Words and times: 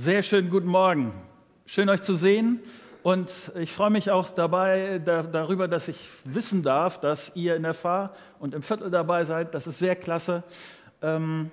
Sehr 0.00 0.22
schönen 0.22 0.48
guten 0.48 0.68
Morgen. 0.68 1.12
Schön 1.66 1.88
euch 1.88 2.02
zu 2.02 2.14
sehen 2.14 2.60
und 3.02 3.32
ich 3.58 3.72
freue 3.72 3.90
mich 3.90 4.12
auch 4.12 4.30
dabei 4.30 5.00
da, 5.04 5.24
darüber, 5.24 5.66
dass 5.66 5.88
ich 5.88 6.08
wissen 6.22 6.62
darf, 6.62 7.00
dass 7.00 7.34
ihr 7.34 7.56
in 7.56 7.64
der 7.64 7.74
Fahr 7.74 8.14
und 8.38 8.54
im 8.54 8.62
Viertel 8.62 8.92
dabei 8.92 9.24
seid. 9.24 9.56
Das 9.56 9.66
ist 9.66 9.80
sehr 9.80 9.96
klasse. 9.96 10.44
Ähm, 11.02 11.50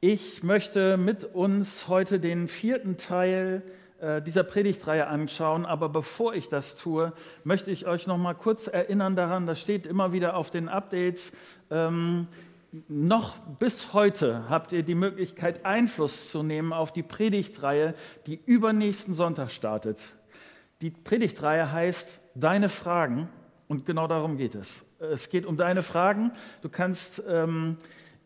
ich 0.00 0.42
möchte 0.42 0.98
mit 0.98 1.24
uns 1.24 1.88
heute 1.88 2.20
den 2.20 2.48
vierten 2.48 2.98
Teil 2.98 3.62
äh, 4.02 4.20
dieser 4.20 4.42
Predigtreihe 4.42 5.06
anschauen, 5.06 5.64
aber 5.64 5.88
bevor 5.88 6.34
ich 6.34 6.50
das 6.50 6.76
tue, 6.76 7.14
möchte 7.44 7.70
ich 7.70 7.86
euch 7.86 8.06
noch 8.06 8.18
mal 8.18 8.34
kurz 8.34 8.66
erinnern 8.66 9.16
daran, 9.16 9.46
das 9.46 9.58
steht 9.58 9.86
immer 9.86 10.12
wieder 10.12 10.36
auf 10.36 10.50
den 10.50 10.68
Updates, 10.68 11.32
ähm, 11.70 12.28
noch 12.88 13.38
bis 13.58 13.94
heute 13.94 14.48
habt 14.48 14.72
ihr 14.72 14.82
die 14.82 14.94
Möglichkeit, 14.94 15.64
Einfluss 15.64 16.30
zu 16.30 16.42
nehmen 16.42 16.72
auf 16.72 16.92
die 16.92 17.02
Predigtreihe, 17.02 17.94
die 18.26 18.38
übernächsten 18.44 19.14
Sonntag 19.14 19.50
startet. 19.50 20.00
Die 20.80 20.90
Predigtreihe 20.90 21.72
heißt 21.72 22.20
Deine 22.34 22.68
Fragen 22.68 23.28
und 23.66 23.84
genau 23.84 24.06
darum 24.06 24.36
geht 24.36 24.54
es. 24.54 24.84
Es 25.00 25.28
geht 25.28 25.44
um 25.44 25.56
deine 25.56 25.82
Fragen. 25.82 26.30
Du 26.62 26.68
kannst 26.68 27.20
ähm, 27.28 27.78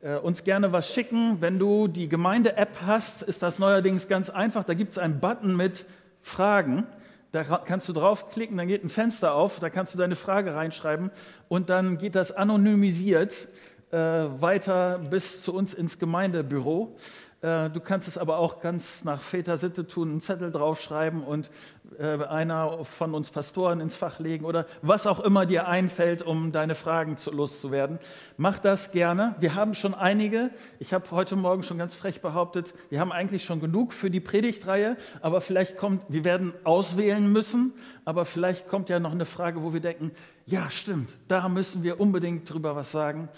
äh, 0.02 0.16
uns 0.16 0.44
gerne 0.44 0.70
was 0.72 0.92
schicken. 0.92 1.40
Wenn 1.40 1.58
du 1.58 1.88
die 1.88 2.08
Gemeinde-App 2.10 2.78
hast, 2.84 3.22
ist 3.22 3.42
das 3.42 3.58
neuerdings 3.58 4.06
ganz 4.06 4.28
einfach. 4.28 4.64
Da 4.64 4.74
gibt 4.74 4.92
es 4.92 4.98
einen 4.98 5.18
Button 5.18 5.56
mit 5.56 5.86
Fragen. 6.20 6.86
Da 7.32 7.42
kannst 7.42 7.88
du 7.88 7.94
draufklicken, 7.94 8.58
dann 8.58 8.68
geht 8.68 8.84
ein 8.84 8.90
Fenster 8.90 9.32
auf, 9.32 9.58
da 9.58 9.70
kannst 9.70 9.94
du 9.94 9.98
deine 9.98 10.16
Frage 10.16 10.54
reinschreiben 10.54 11.10
und 11.48 11.70
dann 11.70 11.96
geht 11.96 12.14
das 12.14 12.30
anonymisiert 12.30 13.48
äh, 13.92 13.96
weiter 14.40 14.98
bis 15.10 15.42
zu 15.42 15.54
uns 15.54 15.74
ins 15.74 15.98
Gemeindebüro. 15.98 16.96
Äh, 17.42 17.70
du 17.70 17.80
kannst 17.80 18.08
es 18.08 18.16
aber 18.16 18.38
auch 18.38 18.60
ganz 18.60 19.04
nach 19.04 19.20
Väter-Sitte 19.20 19.86
tun, 19.86 20.10
einen 20.10 20.20
Zettel 20.20 20.52
draufschreiben 20.52 21.22
und 21.22 21.50
äh, 21.98 22.24
einer 22.24 22.84
von 22.84 23.14
uns 23.14 23.30
Pastoren 23.30 23.80
ins 23.80 23.96
Fach 23.96 24.20
legen 24.20 24.44
oder 24.44 24.64
was 24.80 25.06
auch 25.06 25.20
immer 25.20 25.44
dir 25.44 25.68
einfällt, 25.68 26.22
um 26.22 26.52
deine 26.52 26.74
Fragen 26.74 27.16
zu, 27.16 27.32
loszuwerden. 27.32 27.98
Mach 28.36 28.58
das 28.60 28.92
gerne. 28.92 29.34
Wir 29.40 29.56
haben 29.56 29.74
schon 29.74 29.92
einige. 29.92 30.50
Ich 30.78 30.94
habe 30.94 31.10
heute 31.10 31.34
Morgen 31.34 31.64
schon 31.64 31.78
ganz 31.78 31.94
frech 31.94 32.22
behauptet, 32.22 32.74
wir 32.90 33.00
haben 33.00 33.12
eigentlich 33.12 33.44
schon 33.44 33.60
genug 33.60 33.92
für 33.92 34.08
die 34.08 34.20
Predigtreihe, 34.20 34.96
aber 35.20 35.40
vielleicht 35.40 35.76
kommt, 35.76 36.04
wir 36.08 36.24
werden 36.24 36.54
auswählen 36.64 37.30
müssen, 37.30 37.74
aber 38.04 38.24
vielleicht 38.24 38.68
kommt 38.68 38.88
ja 38.88 39.00
noch 39.00 39.12
eine 39.12 39.26
Frage, 39.26 39.62
wo 39.62 39.74
wir 39.74 39.80
denken, 39.80 40.12
ja 40.46 40.70
stimmt, 40.70 41.12
da 41.28 41.48
müssen 41.48 41.82
wir 41.82 42.00
unbedingt 42.00 42.50
drüber 42.50 42.76
was 42.76 42.92
sagen 42.92 43.28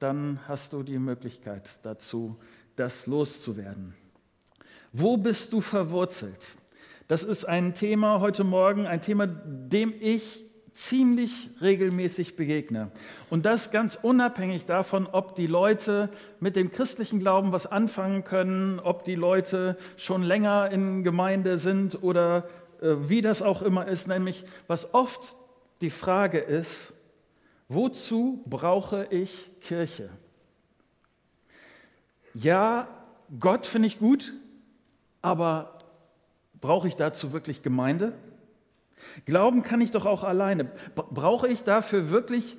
dann 0.00 0.40
hast 0.48 0.72
du 0.72 0.82
die 0.82 0.98
Möglichkeit 0.98 1.68
dazu, 1.82 2.36
das 2.74 3.06
loszuwerden. 3.06 3.94
Wo 4.92 5.16
bist 5.16 5.52
du 5.52 5.60
verwurzelt? 5.60 6.56
Das 7.06 7.22
ist 7.22 7.44
ein 7.44 7.74
Thema 7.74 8.20
heute 8.20 8.42
Morgen, 8.42 8.86
ein 8.86 9.00
Thema, 9.00 9.26
dem 9.26 9.94
ich 10.00 10.44
ziemlich 10.72 11.50
regelmäßig 11.60 12.36
begegne. 12.36 12.90
Und 13.28 13.44
das 13.44 13.70
ganz 13.70 13.98
unabhängig 14.00 14.64
davon, 14.64 15.06
ob 15.06 15.34
die 15.34 15.46
Leute 15.46 16.08
mit 16.38 16.56
dem 16.56 16.72
christlichen 16.72 17.18
Glauben 17.18 17.52
was 17.52 17.66
anfangen 17.66 18.24
können, 18.24 18.80
ob 18.80 19.04
die 19.04 19.16
Leute 19.16 19.76
schon 19.96 20.22
länger 20.22 20.70
in 20.70 21.04
Gemeinde 21.04 21.58
sind 21.58 22.02
oder 22.02 22.48
äh, 22.80 22.94
wie 23.08 23.20
das 23.20 23.42
auch 23.42 23.60
immer 23.60 23.86
ist, 23.86 24.08
nämlich 24.08 24.44
was 24.66 24.94
oft 24.94 25.36
die 25.82 25.90
Frage 25.90 26.38
ist, 26.38 26.94
Wozu 27.72 28.42
brauche 28.46 29.06
ich 29.10 29.48
Kirche? 29.60 30.10
Ja, 32.34 32.88
Gott 33.38 33.64
finde 33.64 33.86
ich 33.86 34.00
gut, 34.00 34.34
aber 35.22 35.78
brauche 36.60 36.88
ich 36.88 36.96
dazu 36.96 37.32
wirklich 37.32 37.62
Gemeinde? 37.62 38.12
Glauben 39.24 39.62
kann 39.62 39.80
ich 39.80 39.92
doch 39.92 40.04
auch 40.04 40.24
alleine. 40.24 40.64
Brauche 40.96 41.46
ich 41.46 41.62
dafür 41.62 42.10
wirklich 42.10 42.56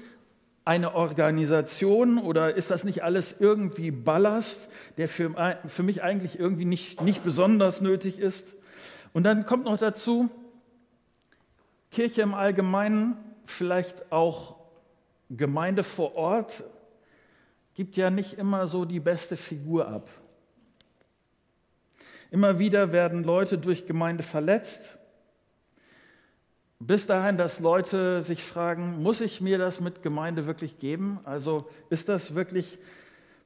eine 0.64 0.96
Organisation 0.96 2.18
oder 2.18 2.56
ist 2.56 2.72
das 2.72 2.86
nicht 2.86 3.04
alles 3.04 3.36
irgendwie 3.38 3.92
Ballast, 3.92 4.70
der 4.96 5.10
für, 5.10 5.60
für 5.66 5.84
mich 5.84 6.04
eigentlich 6.04 6.40
irgendwie 6.40 6.64
nicht, 6.64 7.02
nicht 7.02 7.22
besonders 7.22 7.82
nötig 7.82 8.18
ist? 8.18 8.56
Und 9.12 9.26
dann 9.26 9.46
kommt 9.46 9.66
noch 9.66 9.78
dazu, 9.78 10.30
Kirche 11.92 12.22
im 12.22 12.34
Allgemeinen, 12.34 13.18
vielleicht 13.44 14.14
auch 14.14 14.61
Gemeinde 15.38 15.84
vor 15.84 16.16
Ort 16.16 16.64
gibt 17.74 17.98
ja 17.98 18.10
nicht 18.10 18.34
immer 18.34 18.68
so 18.68 18.86
die 18.86 19.00
beste 19.00 19.38
Figur 19.38 19.88
ab. 19.88 20.10
Immer 22.30 22.60
wieder 22.60 22.92
werden 22.92 23.24
Leute 23.24 23.58
durch 23.58 23.86
Gemeinde 23.86 24.24
verletzt, 24.24 24.98
bis 26.80 27.06
dahin, 27.06 27.38
dass 27.38 27.60
Leute 27.60 28.24
sich 28.24 28.44
fragen, 28.44 29.04
muss 29.04 29.22
ich 29.22 29.40
mir 29.40 29.60
das 29.60 29.80
mit 29.82 30.02
Gemeinde 30.02 30.48
wirklich 30.48 30.80
geben? 30.80 31.20
Also 31.26 31.70
ist 31.90 32.10
das 32.10 32.34
wirklich, 32.34 32.80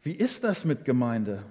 wie 0.03 0.13
ist 0.13 0.46
das 0.46 0.63
mit 0.63 0.85
Gemeinde? 0.85 1.44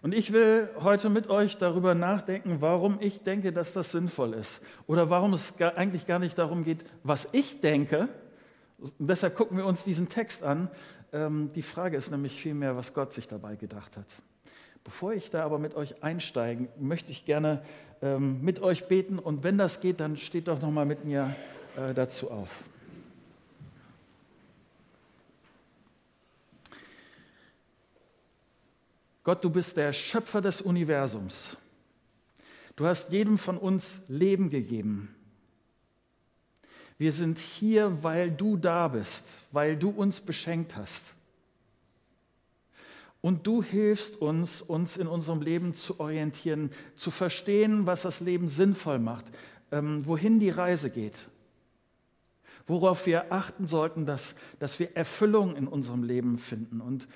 Und 0.00 0.14
ich 0.14 0.32
will 0.32 0.70
heute 0.80 1.10
mit 1.10 1.28
euch 1.28 1.58
darüber 1.58 1.94
nachdenken, 1.94 2.58
warum 2.60 2.98
ich 3.00 3.24
denke, 3.24 3.52
dass 3.52 3.74
das 3.74 3.92
sinnvoll 3.92 4.32
ist. 4.32 4.62
Oder 4.86 5.10
warum 5.10 5.34
es 5.34 5.52
eigentlich 5.60 6.06
gar 6.06 6.18
nicht 6.18 6.38
darum 6.38 6.64
geht, 6.64 6.84
was 7.02 7.28
ich 7.32 7.60
denke, 7.60 8.08
deshalb 8.98 9.36
gucken 9.36 9.56
wir 9.56 9.66
uns 9.66 9.84
diesen 9.84 10.08
Text 10.08 10.42
an. 10.42 10.70
Ähm, 11.12 11.50
die 11.54 11.62
Frage 11.62 11.96
ist 11.96 12.10
nämlich 12.10 12.40
vielmehr, 12.40 12.76
was 12.76 12.94
Gott 12.94 13.12
sich 13.12 13.28
dabei 13.28 13.56
gedacht 13.56 13.96
hat. 13.96 14.06
Bevor 14.84 15.12
ich 15.12 15.30
da 15.30 15.44
aber 15.44 15.58
mit 15.58 15.74
euch 15.74 16.02
einsteige, 16.02 16.68
möchte 16.78 17.10
ich 17.10 17.24
gerne 17.24 17.62
ähm, 18.00 18.42
mit 18.42 18.60
euch 18.60 18.86
beten. 18.88 19.18
Und 19.18 19.44
wenn 19.44 19.58
das 19.58 19.80
geht, 19.80 20.00
dann 20.00 20.16
steht 20.16 20.48
doch 20.48 20.60
noch 20.60 20.70
mal 20.70 20.86
mit 20.86 21.04
mir 21.04 21.34
äh, 21.76 21.92
dazu 21.94 22.30
auf. 22.30 22.64
Gott, 29.24 29.44
du 29.44 29.50
bist 29.50 29.76
der 29.76 29.92
Schöpfer 29.92 30.40
des 30.40 30.62
Universums. 30.62 31.58
Du 32.76 32.86
hast 32.86 33.12
jedem 33.12 33.36
von 33.36 33.58
uns 33.58 34.00
Leben 34.08 34.48
gegeben. 34.48 35.14
Wir 36.98 37.12
sind 37.12 37.38
hier, 37.38 38.02
weil 38.02 38.30
du 38.30 38.56
da 38.56 38.88
bist, 38.88 39.24
weil 39.52 39.76
du 39.76 39.90
uns 39.90 40.20
beschenkt 40.20 40.76
hast. 40.76 41.14
Und 43.20 43.46
du 43.46 43.62
hilfst 43.62 44.16
uns, 44.20 44.62
uns 44.62 44.96
in 44.96 45.06
unserem 45.06 45.40
Leben 45.40 45.74
zu 45.74 45.98
orientieren, 46.00 46.70
zu 46.96 47.10
verstehen, 47.10 47.86
was 47.86 48.02
das 48.02 48.20
Leben 48.20 48.48
sinnvoll 48.48 48.98
macht, 48.98 49.24
ähm, 49.72 50.06
wohin 50.06 50.40
die 50.40 50.50
Reise 50.50 50.90
geht, 50.90 51.28
worauf 52.66 53.06
wir 53.06 53.32
achten 53.32 53.66
sollten, 53.66 54.06
dass, 54.06 54.34
dass 54.58 54.78
wir 54.78 54.96
Erfüllung 54.96 55.56
in 55.56 55.66
unserem 55.66 56.02
Leben 56.04 56.36
finden. 56.36 56.80
Und 56.80 57.08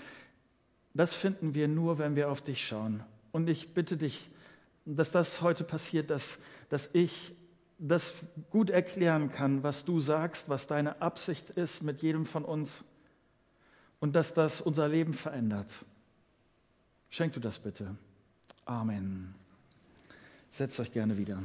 das 0.95 1.15
finden 1.15 1.55
wir 1.55 1.69
nur, 1.69 1.99
wenn 1.99 2.17
wir 2.17 2.31
auf 2.31 2.43
dich 2.43 2.67
schauen. 2.67 3.03
Und 3.31 3.49
ich 3.49 3.73
bitte 3.73 3.97
dich, 3.97 4.29
dass 4.85 5.13
das 5.13 5.41
heute 5.41 5.65
passiert, 5.65 6.11
dass, 6.11 6.39
dass 6.69 6.91
ich 6.93 7.33
das 7.85 8.15
gut 8.51 8.71
erklären 8.71 9.33
kann, 9.33 9.63
was 9.63 9.85
du 9.85 9.99
sagst, 9.99 10.49
was 10.49 10.69
deine 10.69 11.03
Absicht 11.03 11.51
ist 11.51 11.83
mit 11.83 12.01
jedem 12.01 12.27
von 12.27 12.45
uns 12.45 12.85
und 13.99 14.15
dass 14.15 14.35
das 14.35 14.61
unser 14.61 14.89
Leben 14.89 15.15
verändert. 15.15 15.85
Schenk 17.11 17.33
du 17.33 17.41
das 17.41 17.59
bitte. 17.59 17.97
Amen. 18.65 19.35
Setzt 20.53 20.79
euch 20.79 20.93
gerne 20.93 21.19
wieder. 21.19 21.43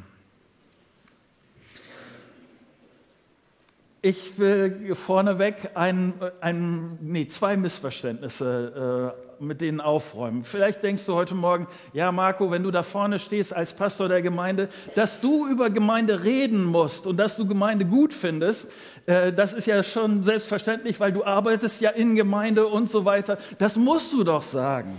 Ich 4.01 4.37
will 4.37 4.93
vorneweg 4.93 5.71
ein, 5.73 6.13
ein, 6.39 6.99
nee, 7.01 7.27
zwei 7.27 7.57
Missverständnisse 7.57 9.15
äh, 9.17 9.26
mit 9.39 9.61
denen 9.61 9.81
aufräumen. 9.81 10.43
Vielleicht 10.43 10.83
denkst 10.83 11.05
du 11.05 11.13
heute 11.13 11.35
Morgen, 11.35 11.67
ja 11.93 12.11
Marco, 12.11 12.51
wenn 12.51 12.63
du 12.63 12.71
da 12.71 12.83
vorne 12.83 13.19
stehst 13.19 13.53
als 13.53 13.73
Pastor 13.73 14.09
der 14.09 14.21
Gemeinde, 14.21 14.69
dass 14.95 15.21
du 15.21 15.47
über 15.47 15.69
Gemeinde 15.69 16.23
reden 16.23 16.63
musst 16.63 17.07
und 17.07 17.17
dass 17.17 17.35
du 17.35 17.45
Gemeinde 17.45 17.85
gut 17.85 18.13
findest, 18.13 18.69
äh, 19.05 19.31
das 19.31 19.53
ist 19.53 19.67
ja 19.67 19.83
schon 19.83 20.23
selbstverständlich, 20.23 20.99
weil 20.99 21.11
du 21.11 21.23
arbeitest 21.23 21.81
ja 21.81 21.91
in 21.91 22.15
Gemeinde 22.15 22.67
und 22.67 22.89
so 22.89 23.05
weiter. 23.05 23.37
Das 23.57 23.75
musst 23.75 24.13
du 24.13 24.23
doch 24.23 24.43
sagen. 24.43 24.97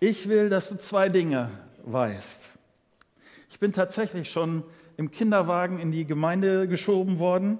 Ich 0.00 0.28
will, 0.28 0.48
dass 0.50 0.68
du 0.68 0.76
zwei 0.76 1.08
Dinge 1.08 1.50
weißt. 1.84 2.58
Ich 3.50 3.58
bin 3.58 3.72
tatsächlich 3.72 4.30
schon 4.30 4.64
im 4.96 5.10
Kinderwagen 5.10 5.78
in 5.78 5.92
die 5.92 6.04
Gemeinde 6.04 6.68
geschoben 6.68 7.18
worden 7.18 7.58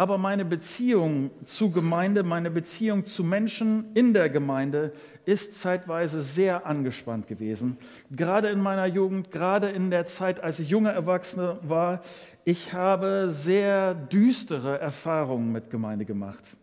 aber 0.00 0.16
meine 0.16 0.46
Beziehung 0.46 1.30
zu 1.44 1.70
Gemeinde, 1.70 2.22
meine 2.22 2.50
Beziehung 2.50 3.04
zu 3.04 3.22
Menschen 3.22 3.92
in 3.92 4.14
der 4.14 4.30
Gemeinde 4.30 4.94
ist 5.26 5.60
zeitweise 5.60 6.22
sehr 6.22 6.64
angespannt 6.64 7.26
gewesen. 7.26 7.76
Gerade 8.10 8.48
in 8.48 8.62
meiner 8.62 8.86
Jugend, 8.86 9.30
gerade 9.30 9.68
in 9.68 9.90
der 9.90 10.06
Zeit, 10.06 10.42
als 10.42 10.58
ich 10.58 10.70
junger 10.70 10.92
Erwachsener 10.92 11.58
war, 11.60 12.00
ich 12.46 12.72
habe 12.72 13.28
sehr 13.30 13.92
düstere 13.92 14.80
Erfahrungen 14.80 15.52
mit 15.52 15.68
Gemeinde 15.68 16.06
gemacht. 16.06 16.56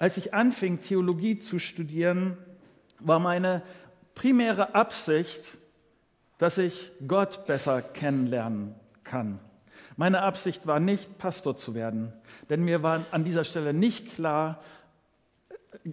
Als 0.00 0.16
ich 0.16 0.34
anfing, 0.34 0.80
Theologie 0.80 1.38
zu 1.38 1.60
studieren, 1.60 2.36
war 2.98 3.20
meine 3.20 3.62
primäre 4.16 4.74
Absicht, 4.74 5.56
dass 6.38 6.58
ich 6.58 6.90
Gott 7.06 7.46
besser 7.46 7.80
kennenlernen 7.80 8.74
kann. 9.04 9.38
Meine 9.96 10.22
Absicht 10.22 10.66
war 10.66 10.78
nicht, 10.78 11.18
Pastor 11.18 11.56
zu 11.56 11.74
werden, 11.74 12.12
denn 12.50 12.62
mir 12.62 12.82
war 12.82 13.04
an 13.10 13.24
dieser 13.24 13.44
Stelle 13.44 13.72
nicht 13.72 14.14
klar, 14.14 14.60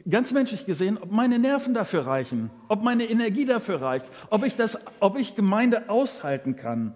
ganz 0.09 0.31
menschlich 0.31 0.65
gesehen, 0.65 0.97
ob 0.97 1.11
meine 1.11 1.39
Nerven 1.39 1.73
dafür 1.73 2.05
reichen, 2.05 2.49
ob 2.67 2.83
meine 2.83 3.09
Energie 3.09 3.45
dafür 3.45 3.81
reicht, 3.81 4.05
ob 4.29 4.43
ich, 4.43 4.55
das, 4.55 4.79
ob 4.99 5.17
ich 5.17 5.35
Gemeinde 5.35 5.89
aushalten 5.89 6.55
kann. 6.55 6.93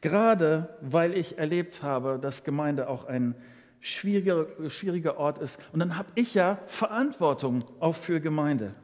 Gerade 0.00 0.76
weil 0.80 1.14
ich 1.14 1.38
erlebt 1.38 1.82
habe, 1.82 2.18
dass 2.20 2.44
Gemeinde 2.44 2.88
auch 2.88 3.04
ein 3.04 3.36
schwieriger, 3.80 4.46
schwieriger 4.68 5.16
Ort 5.18 5.38
ist. 5.38 5.60
Und 5.72 5.80
dann 5.80 5.96
habe 5.96 6.08
ich 6.14 6.34
ja 6.34 6.58
Verantwortung 6.66 7.64
auch 7.78 7.94
für 7.94 8.20
Gemeinde. 8.20 8.74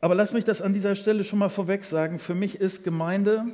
Aber 0.00 0.14
lass 0.14 0.32
mich 0.32 0.44
das 0.44 0.62
an 0.62 0.72
dieser 0.72 0.94
Stelle 0.94 1.24
schon 1.24 1.38
mal 1.38 1.48
vorweg 1.48 1.84
sagen. 1.84 2.18
Für 2.18 2.34
mich 2.34 2.60
ist 2.60 2.84
Gemeinde 2.84 3.46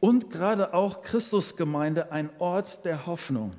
und 0.00 0.30
gerade 0.30 0.74
auch 0.74 1.02
Christusgemeinde 1.02 2.12
ein 2.12 2.30
Ort 2.38 2.84
der 2.84 3.06
Hoffnung. 3.06 3.52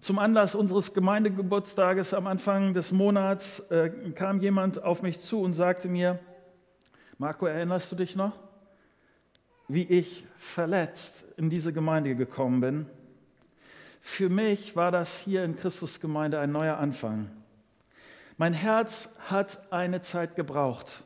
Zum 0.00 0.18
Anlass 0.18 0.54
unseres 0.54 0.92
Gemeindegeburtstages 0.92 2.14
am 2.14 2.26
Anfang 2.26 2.74
des 2.74 2.90
Monats 2.92 3.60
äh, 3.70 3.90
kam 4.14 4.40
jemand 4.40 4.82
auf 4.82 5.02
mich 5.02 5.20
zu 5.20 5.40
und 5.40 5.54
sagte 5.54 5.88
mir, 5.88 6.18
Marco, 7.18 7.46
erinnerst 7.46 7.92
du 7.92 7.96
dich 7.96 8.16
noch? 8.16 8.32
wie 9.68 9.84
ich 9.84 10.26
verletzt 10.36 11.24
in 11.36 11.50
diese 11.50 11.72
Gemeinde 11.72 12.14
gekommen 12.14 12.60
bin. 12.60 12.86
Für 14.00 14.28
mich 14.28 14.76
war 14.76 14.90
das 14.90 15.18
hier 15.18 15.44
in 15.44 15.56
Christus 15.56 16.00
Gemeinde 16.00 16.38
ein 16.38 16.52
neuer 16.52 16.76
Anfang. 16.76 17.30
Mein 18.36 18.52
Herz 18.52 19.08
hat 19.28 19.72
eine 19.72 20.02
Zeit 20.02 20.36
gebraucht. 20.36 21.02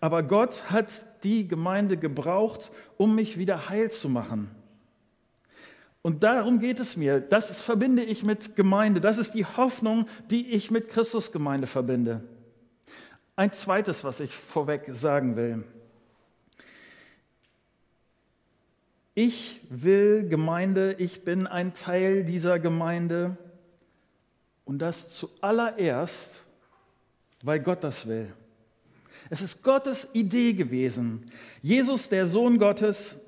Aber 0.00 0.22
Gott 0.22 0.70
hat 0.70 1.06
die 1.24 1.48
Gemeinde 1.48 1.96
gebraucht, 1.96 2.70
um 2.96 3.14
mich 3.14 3.38
wieder 3.38 3.68
heil 3.68 3.90
zu 3.90 4.08
machen. 4.08 4.50
Und 6.02 6.22
darum 6.22 6.60
geht 6.60 6.80
es 6.80 6.96
mir. 6.96 7.20
Das 7.20 7.50
ist, 7.50 7.60
verbinde 7.60 8.02
ich 8.02 8.22
mit 8.24 8.56
Gemeinde. 8.56 9.00
Das 9.00 9.18
ist 9.18 9.32
die 9.32 9.44
Hoffnung, 9.44 10.06
die 10.30 10.52
ich 10.52 10.70
mit 10.70 10.88
Christus 10.88 11.32
Gemeinde 11.32 11.66
verbinde. 11.66 12.22
Ein 13.36 13.52
zweites, 13.52 14.04
was 14.04 14.20
ich 14.20 14.34
vorweg 14.34 14.86
sagen 14.88 15.36
will. 15.36 15.64
Ich 19.14 19.60
will 19.68 20.28
Gemeinde, 20.28 20.94
ich 20.94 21.24
bin 21.24 21.46
ein 21.48 21.74
Teil 21.74 22.24
dieser 22.24 22.60
Gemeinde 22.60 23.36
und 24.64 24.78
das 24.78 25.10
zuallererst, 25.10 26.44
weil 27.42 27.58
Gott 27.58 27.82
das 27.82 28.06
will. 28.06 28.32
Es 29.30 29.42
ist 29.42 29.62
Gottes 29.62 30.08
Idee 30.12 30.52
gewesen. 30.52 31.24
Jesus, 31.62 32.08
der 32.08 32.26
Sohn 32.26 32.58
Gottes, 32.58 33.20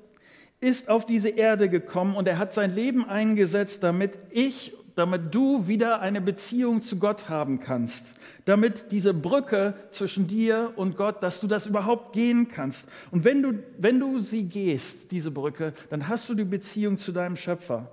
ist 0.59 0.89
auf 0.89 1.05
diese 1.05 1.29
Erde 1.29 1.69
gekommen 1.69 2.15
und 2.15 2.27
er 2.27 2.37
hat 2.37 2.53
sein 2.53 2.73
Leben 2.73 3.03
eingesetzt, 3.05 3.81
damit 3.83 4.19
ich 4.29 4.73
damit 4.95 5.33
du 5.33 5.67
wieder 5.67 6.01
eine 6.01 6.21
Beziehung 6.21 6.81
zu 6.81 6.97
Gott 6.97 7.29
haben 7.29 7.59
kannst, 7.59 8.13
damit 8.45 8.91
diese 8.91 9.13
Brücke 9.13 9.73
zwischen 9.91 10.27
dir 10.27 10.73
und 10.75 10.97
Gott, 10.97 11.23
dass 11.23 11.39
du 11.39 11.47
das 11.47 11.65
überhaupt 11.65 12.13
gehen 12.13 12.47
kannst. 12.47 12.87
Und 13.11 13.23
wenn 13.23 13.41
du, 13.41 13.63
wenn 13.77 13.99
du 13.99 14.19
sie 14.19 14.43
gehst, 14.43 15.11
diese 15.11 15.31
Brücke, 15.31 15.73
dann 15.89 16.07
hast 16.07 16.29
du 16.29 16.35
die 16.35 16.43
Beziehung 16.43 16.97
zu 16.97 17.11
deinem 17.11 17.35
Schöpfer. 17.35 17.89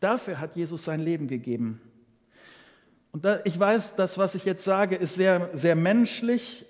Dafür 0.00 0.40
hat 0.40 0.56
Jesus 0.56 0.84
sein 0.84 1.00
Leben 1.00 1.28
gegeben. 1.28 1.80
Und 3.12 3.24
da, 3.24 3.40
ich 3.44 3.58
weiß, 3.58 3.94
das, 3.94 4.18
was 4.18 4.34
ich 4.34 4.44
jetzt 4.44 4.64
sage, 4.64 4.96
ist 4.96 5.14
sehr, 5.14 5.50
sehr 5.52 5.76
menschlich. 5.76 6.66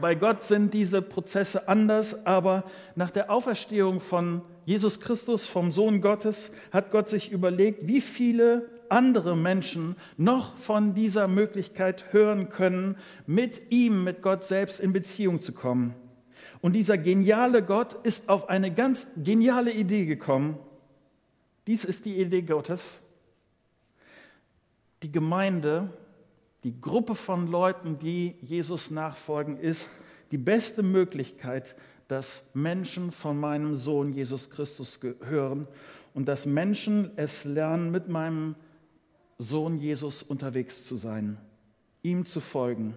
Bei 0.00 0.14
Gott 0.14 0.44
sind 0.44 0.74
diese 0.74 1.00
Prozesse 1.00 1.68
anders, 1.68 2.26
aber 2.26 2.64
nach 2.94 3.10
der 3.10 3.30
Auferstehung 3.30 4.00
von 4.00 4.42
Jesus 4.64 5.00
Christus, 5.00 5.46
vom 5.46 5.72
Sohn 5.72 6.00
Gottes, 6.00 6.50
hat 6.72 6.90
Gott 6.90 7.08
sich 7.08 7.32
überlegt, 7.32 7.86
wie 7.86 8.00
viele 8.00 8.68
andere 8.88 9.36
Menschen 9.36 9.96
noch 10.16 10.56
von 10.56 10.94
dieser 10.94 11.28
Möglichkeit 11.28 12.12
hören 12.12 12.48
können, 12.48 12.96
mit 13.26 13.70
ihm, 13.70 14.04
mit 14.04 14.22
Gott 14.22 14.44
selbst 14.44 14.80
in 14.80 14.92
Beziehung 14.92 15.40
zu 15.40 15.52
kommen. 15.52 15.94
Und 16.60 16.72
dieser 16.72 16.98
geniale 16.98 17.62
Gott 17.62 17.94
ist 18.04 18.28
auf 18.28 18.48
eine 18.48 18.72
ganz 18.72 19.06
geniale 19.16 19.72
Idee 19.72 20.06
gekommen. 20.06 20.58
Dies 21.66 21.84
ist 21.84 22.04
die 22.04 22.20
Idee 22.20 22.42
Gottes. 22.42 23.00
Die 25.02 25.12
Gemeinde, 25.12 25.90
die 26.66 26.80
Gruppe 26.80 27.14
von 27.14 27.46
Leuten, 27.46 27.96
die 27.96 28.34
Jesus 28.42 28.90
nachfolgen, 28.90 29.56
ist 29.56 29.88
die 30.32 30.36
beste 30.36 30.82
Möglichkeit, 30.82 31.76
dass 32.08 32.42
Menschen 32.54 33.12
von 33.12 33.38
meinem 33.38 33.76
Sohn 33.76 34.12
Jesus 34.12 34.50
Christus 34.50 34.98
hören 35.20 35.68
und 36.12 36.26
dass 36.26 36.44
Menschen 36.44 37.12
es 37.14 37.44
lernen, 37.44 37.92
mit 37.92 38.08
meinem 38.08 38.56
Sohn 39.38 39.78
Jesus 39.78 40.24
unterwegs 40.24 40.84
zu 40.84 40.96
sein, 40.96 41.38
ihm 42.02 42.26
zu 42.26 42.40
folgen. 42.40 42.96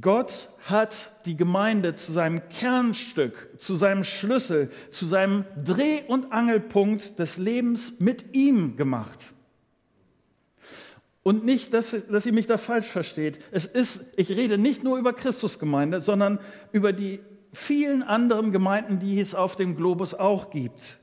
Gott 0.00 0.48
hat 0.64 1.12
die 1.26 1.36
Gemeinde 1.36 1.94
zu 1.94 2.10
seinem 2.10 2.48
Kernstück, 2.48 3.50
zu 3.56 3.76
seinem 3.76 4.02
Schlüssel, 4.02 4.72
zu 4.90 5.06
seinem 5.06 5.44
Dreh- 5.64 6.02
und 6.08 6.32
Angelpunkt 6.32 7.20
des 7.20 7.36
Lebens 7.36 8.00
mit 8.00 8.34
ihm 8.34 8.76
gemacht. 8.76 9.32
Und 11.26 11.44
nicht, 11.44 11.74
dass, 11.74 11.96
dass 12.08 12.24
ihr 12.24 12.32
mich 12.32 12.46
da 12.46 12.56
falsch 12.56 12.86
versteht. 12.86 13.40
Es 13.50 13.64
ist, 13.64 14.12
ich 14.14 14.30
rede 14.30 14.58
nicht 14.58 14.84
nur 14.84 14.96
über 14.96 15.12
Christusgemeinde, 15.12 16.00
sondern 16.00 16.38
über 16.70 16.92
die 16.92 17.18
vielen 17.52 18.04
anderen 18.04 18.52
Gemeinden, 18.52 19.00
die 19.00 19.18
es 19.18 19.34
auf 19.34 19.56
dem 19.56 19.74
Globus 19.74 20.14
auch 20.14 20.50
gibt. 20.50 21.00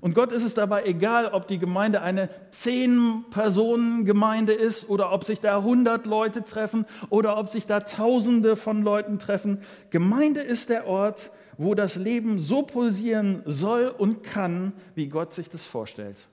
Und 0.00 0.14
Gott 0.14 0.30
ist 0.30 0.44
es 0.44 0.54
dabei 0.54 0.84
egal, 0.84 1.26
ob 1.26 1.48
die 1.48 1.58
Gemeinde 1.58 2.00
eine 2.00 2.30
Zehn-Personen-Gemeinde 2.52 4.52
ist 4.52 4.88
oder 4.88 5.10
ob 5.10 5.24
sich 5.24 5.40
da 5.40 5.64
hundert 5.64 6.06
Leute 6.06 6.44
treffen 6.44 6.86
oder 7.08 7.36
ob 7.36 7.50
sich 7.50 7.66
da 7.66 7.80
Tausende 7.80 8.54
von 8.54 8.84
Leuten 8.84 9.18
treffen. 9.18 9.62
Gemeinde 9.90 10.42
ist 10.42 10.68
der 10.68 10.86
Ort, 10.86 11.32
wo 11.58 11.74
das 11.74 11.96
Leben 11.96 12.38
so 12.38 12.62
pulsieren 12.62 13.42
soll 13.46 13.88
und 13.88 14.22
kann, 14.22 14.74
wie 14.94 15.08
Gott 15.08 15.34
sich 15.34 15.48
das 15.48 15.66
vorstellt. 15.66 16.28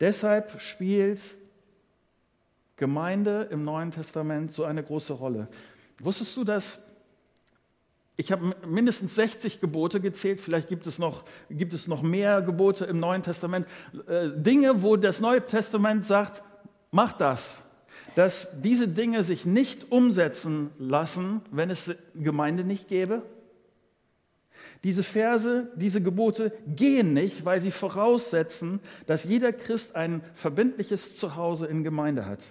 Deshalb 0.00 0.60
spielt 0.60 1.20
Gemeinde 2.76 3.48
im 3.50 3.64
Neuen 3.64 3.90
Testament 3.90 4.52
so 4.52 4.64
eine 4.64 4.82
große 4.82 5.14
Rolle. 5.14 5.48
Wusstest 5.98 6.36
du, 6.36 6.44
dass 6.44 6.82
ich 8.18 8.32
habe 8.32 8.56
mindestens 8.66 9.14
60 9.14 9.60
Gebote 9.60 10.00
gezählt, 10.00 10.40
vielleicht 10.40 10.68
gibt 10.68 10.86
es 10.86 10.98
noch, 10.98 11.24
gibt 11.50 11.74
es 11.74 11.86
noch 11.86 12.02
mehr 12.02 12.40
Gebote 12.40 12.86
im 12.86 12.98
Neuen 12.98 13.22
Testament. 13.22 13.66
Äh, 14.08 14.30
Dinge, 14.34 14.82
wo 14.82 14.96
das 14.96 15.20
Neue 15.20 15.44
Testament 15.44 16.06
sagt, 16.06 16.42
mach 16.90 17.12
das. 17.12 17.62
Dass 18.14 18.62
diese 18.62 18.88
Dinge 18.88 19.22
sich 19.22 19.44
nicht 19.44 19.92
umsetzen 19.92 20.70
lassen, 20.78 21.42
wenn 21.50 21.68
es 21.68 21.94
Gemeinde 22.14 22.64
nicht 22.64 22.88
gäbe. 22.88 23.22
Diese 24.84 25.02
Verse, 25.02 25.70
diese 25.76 26.02
Gebote 26.02 26.52
gehen 26.66 27.12
nicht, 27.12 27.44
weil 27.44 27.60
sie 27.60 27.70
voraussetzen, 27.70 28.80
dass 29.06 29.24
jeder 29.24 29.52
Christ 29.52 29.96
ein 29.96 30.22
verbindliches 30.34 31.16
Zuhause 31.16 31.66
in 31.66 31.84
Gemeinde 31.84 32.26
hat. 32.26 32.44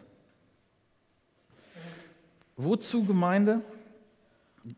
Wozu 2.58 3.04
Gemeinde? 3.04 3.62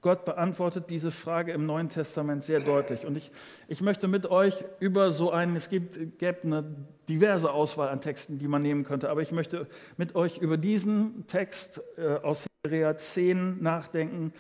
Gott 0.01 0.25
beantwortet 0.25 0.89
diese 0.89 1.11
Frage 1.11 1.53
im 1.53 1.65
Neuen 1.65 1.87
Testament 1.87 2.43
sehr 2.43 2.59
deutlich. 2.59 3.05
Und 3.05 3.15
ich, 3.15 3.31
ich 3.69 3.79
möchte 3.79 4.09
mit 4.09 4.25
euch 4.29 4.65
über 4.79 5.11
so 5.11 5.31
einen, 5.31 5.55
es 5.55 5.69
gibt, 5.69 6.19
gäbe 6.19 6.43
eine 6.43 6.65
diverse 7.07 7.51
Auswahl 7.51 7.87
an 7.87 8.01
Texten, 8.01 8.37
die 8.37 8.49
man 8.49 8.61
nehmen 8.61 8.83
könnte, 8.83 9.09
aber 9.09 9.21
ich 9.21 9.31
möchte 9.31 9.65
mit 9.95 10.15
euch 10.15 10.39
über 10.39 10.57
diesen 10.57 11.25
Text 11.27 11.81
äh, 11.97 12.15
aus 12.15 12.45
Hebräer 12.65 12.97
10 12.97 13.63
nachdenken, 13.63 14.33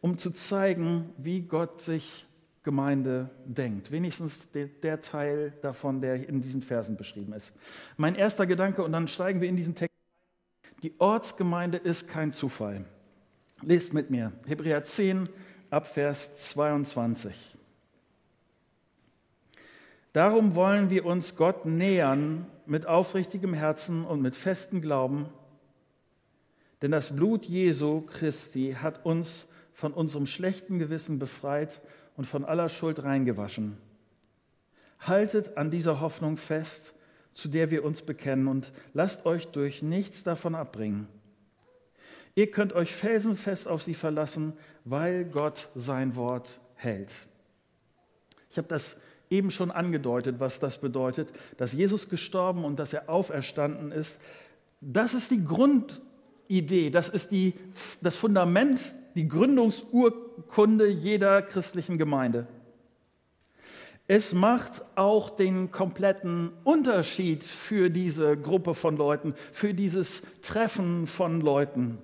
um 0.00 0.16
zu 0.16 0.30
zeigen, 0.30 1.10
wie 1.18 1.42
Gott 1.42 1.82
sich 1.82 2.26
Gemeinde 2.64 3.30
denkt. 3.44 3.92
Wenigstens 3.92 4.48
der, 4.50 5.00
Teil 5.00 5.52
davon, 5.62 6.00
der 6.00 6.28
in 6.28 6.40
diesen 6.40 6.62
Versen 6.62 6.96
beschrieben 6.96 7.34
ist. 7.34 7.52
Mein 7.96 8.14
erster 8.14 8.46
Gedanke, 8.46 8.82
und 8.82 8.92
dann 8.92 9.06
steigen 9.06 9.40
wir 9.40 9.48
in 9.48 9.56
diesen 9.56 9.74
Text. 9.74 9.94
Die 10.82 10.98
Ortsgemeinde 10.98 11.78
ist 11.78 12.08
kein 12.08 12.32
Zufall. 12.32 12.84
Lest 13.62 13.92
mit 13.92 14.10
mir 14.10 14.32
Hebräer 14.46 14.82
10 14.82 15.28
ab 15.70 15.86
Vers 15.86 16.36
22. 16.36 17.56
Darum 20.12 20.54
wollen 20.54 20.90
wir 20.90 21.04
uns 21.04 21.36
Gott 21.36 21.66
nähern 21.66 22.46
mit 22.66 22.86
aufrichtigem 22.86 23.52
Herzen 23.52 24.04
und 24.04 24.22
mit 24.22 24.36
festem 24.36 24.80
Glauben, 24.80 25.26
denn 26.82 26.90
das 26.90 27.14
Blut 27.16 27.44
Jesu 27.46 28.02
Christi 28.02 28.76
hat 28.80 29.04
uns 29.04 29.48
von 29.72 29.92
unserem 29.92 30.26
schlechten 30.26 30.78
Gewissen 30.78 31.18
befreit 31.18 31.80
und 32.16 32.26
von 32.26 32.44
aller 32.44 32.68
Schuld 32.68 33.02
reingewaschen. 33.02 33.76
Haltet 35.00 35.56
an 35.56 35.70
dieser 35.70 36.00
Hoffnung 36.00 36.36
fest, 36.36 36.94
zu 37.34 37.48
der 37.48 37.70
wir 37.70 37.84
uns 37.84 38.02
bekennen 38.02 38.48
und 38.48 38.72
lasst 38.92 39.26
euch 39.26 39.48
durch 39.48 39.82
nichts 39.82 40.22
davon 40.22 40.54
abbringen. 40.54 41.08
Ihr 42.36 42.50
könnt 42.50 42.72
euch 42.72 42.92
felsenfest 42.92 43.68
auf 43.68 43.82
sie 43.82 43.94
verlassen, 43.94 44.54
weil 44.84 45.24
Gott 45.24 45.68
sein 45.74 46.16
Wort 46.16 46.60
hält. 46.74 47.12
Ich 48.50 48.58
habe 48.58 48.68
das 48.68 48.96
eben 49.30 49.50
schon 49.50 49.70
angedeutet, 49.70 50.36
was 50.38 50.60
das 50.60 50.80
bedeutet, 50.80 51.28
dass 51.56 51.72
Jesus 51.72 52.08
gestorben 52.08 52.64
und 52.64 52.78
dass 52.78 52.92
er 52.92 53.08
auferstanden 53.08 53.92
ist. 53.92 54.20
Das 54.80 55.14
ist 55.14 55.30
die 55.30 55.42
Grundidee, 56.54 56.90
das 56.90 57.08
ist 57.08 57.32
die, 57.32 57.54
das 58.00 58.16
Fundament, 58.16 58.94
die 59.16 59.26
Gründungsurkunde 59.26 60.88
jeder 60.88 61.42
christlichen 61.42 61.98
Gemeinde. 61.98 62.46
Es 64.06 64.34
macht 64.34 64.82
auch 64.94 65.30
den 65.30 65.72
kompletten 65.72 66.52
Unterschied 66.62 67.42
für 67.42 67.90
diese 67.90 68.36
Gruppe 68.36 68.74
von 68.74 68.96
Leuten, 68.96 69.34
für 69.50 69.74
dieses 69.74 70.22
Treffen 70.42 71.08
von 71.08 71.40
Leuten. 71.40 71.98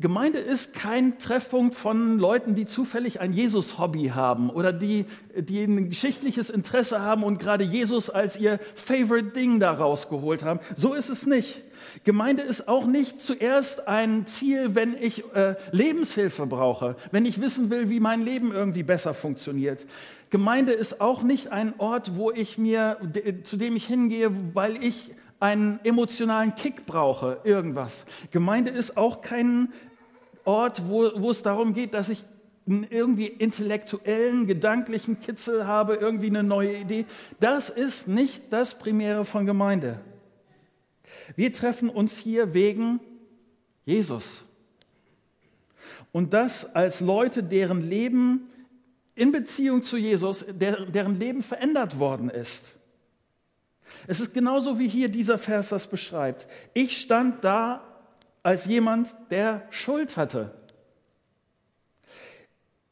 Gemeinde 0.00 0.38
ist 0.38 0.74
kein 0.74 1.18
Treffpunkt 1.18 1.74
von 1.74 2.18
Leuten, 2.18 2.54
die 2.54 2.64
zufällig 2.64 3.20
ein 3.20 3.32
Jesus-Hobby 3.32 4.08
haben 4.08 4.50
oder 4.50 4.72
die, 4.72 5.04
die 5.36 5.62
ein 5.62 5.90
geschichtliches 5.90 6.50
Interesse 6.50 7.00
haben 7.00 7.22
und 7.22 7.38
gerade 7.38 7.62
Jesus 7.62 8.10
als 8.10 8.36
ihr 8.36 8.58
Favorite 8.74 9.30
Ding 9.30 9.60
da 9.60 9.70
rausgeholt 9.72 10.42
haben. 10.42 10.58
So 10.74 10.94
ist 10.94 11.10
es 11.10 11.26
nicht. 11.26 11.62
Gemeinde 12.04 12.42
ist 12.42 12.66
auch 12.66 12.86
nicht 12.86 13.20
zuerst 13.20 13.86
ein 13.86 14.26
Ziel, 14.26 14.74
wenn 14.74 14.96
ich 15.00 15.22
äh, 15.34 15.56
Lebenshilfe 15.70 16.46
brauche, 16.46 16.96
wenn 17.10 17.26
ich 17.26 17.40
wissen 17.40 17.70
will, 17.70 17.90
wie 17.90 18.00
mein 18.00 18.22
Leben 18.22 18.52
irgendwie 18.52 18.82
besser 18.82 19.14
funktioniert. 19.14 19.86
Gemeinde 20.30 20.72
ist 20.72 21.00
auch 21.00 21.22
nicht 21.22 21.52
ein 21.52 21.74
Ort, 21.78 22.16
wo 22.16 22.32
ich 22.32 22.56
mir, 22.56 22.96
zu 23.44 23.56
dem 23.56 23.76
ich 23.76 23.86
hingehe, 23.86 24.30
weil 24.54 24.82
ich 24.82 25.12
einen 25.42 25.80
emotionalen 25.82 26.54
Kick 26.54 26.86
brauche, 26.86 27.40
irgendwas. 27.42 28.06
Gemeinde 28.30 28.70
ist 28.70 28.96
auch 28.96 29.22
kein 29.22 29.72
Ort, 30.44 30.88
wo, 30.88 31.10
wo 31.16 31.32
es 31.32 31.42
darum 31.42 31.74
geht, 31.74 31.94
dass 31.94 32.08
ich 32.08 32.24
irgendwie 32.64 33.26
intellektuellen, 33.26 34.46
gedanklichen 34.46 35.18
Kitzel 35.18 35.66
habe, 35.66 35.94
irgendwie 35.96 36.28
eine 36.28 36.44
neue 36.44 36.76
Idee. 36.76 37.06
Das 37.40 37.70
ist 37.70 38.06
nicht 38.06 38.52
das 38.52 38.78
Primäre 38.78 39.24
von 39.24 39.44
Gemeinde. 39.44 39.98
Wir 41.34 41.52
treffen 41.52 41.88
uns 41.88 42.16
hier 42.16 42.54
wegen 42.54 43.00
Jesus. 43.84 44.44
Und 46.12 46.34
das 46.34 46.72
als 46.72 47.00
Leute, 47.00 47.42
deren 47.42 47.80
Leben 47.80 48.48
in 49.16 49.32
Beziehung 49.32 49.82
zu 49.82 49.96
Jesus, 49.96 50.44
deren 50.48 51.18
Leben 51.18 51.42
verändert 51.42 51.98
worden 51.98 52.30
ist. 52.30 52.78
Es 54.06 54.20
ist 54.20 54.34
genauso 54.34 54.78
wie 54.78 54.88
hier 54.88 55.08
dieser 55.08 55.38
Vers 55.38 55.68
das 55.70 55.86
beschreibt. 55.86 56.46
Ich 56.74 57.00
stand 57.00 57.44
da 57.44 57.82
als 58.42 58.66
jemand, 58.66 59.14
der 59.30 59.62
Schuld 59.70 60.16
hatte. 60.16 60.52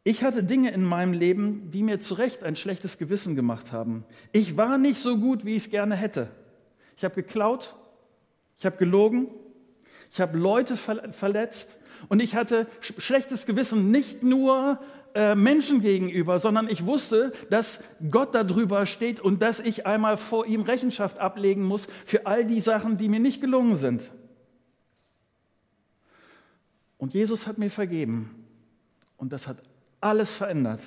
Ich 0.02 0.22
hatte 0.24 0.42
Dinge 0.42 0.70
in 0.70 0.82
meinem 0.82 1.12
Leben, 1.12 1.70
die 1.70 1.82
mir 1.82 2.00
zu 2.00 2.14
Recht 2.14 2.42
ein 2.42 2.56
schlechtes 2.56 2.96
Gewissen 2.96 3.34
gemacht 3.34 3.72
haben. 3.72 4.04
Ich 4.32 4.56
war 4.56 4.78
nicht 4.78 4.98
so 4.98 5.18
gut, 5.18 5.44
wie 5.44 5.56
ich 5.56 5.64
es 5.64 5.70
gerne 5.70 5.94
hätte. 5.94 6.28
Ich 6.96 7.04
habe 7.04 7.14
geklaut, 7.14 7.76
ich 8.58 8.64
habe 8.64 8.76
gelogen, 8.76 9.28
ich 10.10 10.20
habe 10.20 10.38
Leute 10.38 10.76
verletzt 10.76 11.76
und 12.08 12.20
ich 12.20 12.34
hatte 12.34 12.66
schlechtes 12.80 13.46
Gewissen 13.46 13.90
nicht 13.90 14.22
nur 14.22 14.80
äh, 15.14 15.34
Menschen 15.34 15.80
gegenüber, 15.80 16.38
sondern 16.38 16.68
ich 16.68 16.86
wusste, 16.86 17.32
dass 17.50 17.82
Gott 18.10 18.34
darüber 18.34 18.86
steht 18.86 19.20
und 19.20 19.42
dass 19.42 19.60
ich 19.60 19.86
einmal 19.86 20.16
vor 20.16 20.46
ihm 20.46 20.62
Rechenschaft 20.62 21.18
ablegen 21.18 21.64
muss 21.64 21.88
für 22.04 22.26
all 22.26 22.44
die 22.44 22.60
Sachen, 22.60 22.96
die 22.96 23.08
mir 23.08 23.20
nicht 23.20 23.40
gelungen 23.40 23.76
sind. 23.76 24.10
Und 26.98 27.14
Jesus 27.14 27.46
hat 27.46 27.58
mir 27.58 27.70
vergeben 27.70 28.44
und 29.16 29.32
das 29.32 29.46
hat 29.46 29.56
alles 30.00 30.36
verändert. 30.36 30.80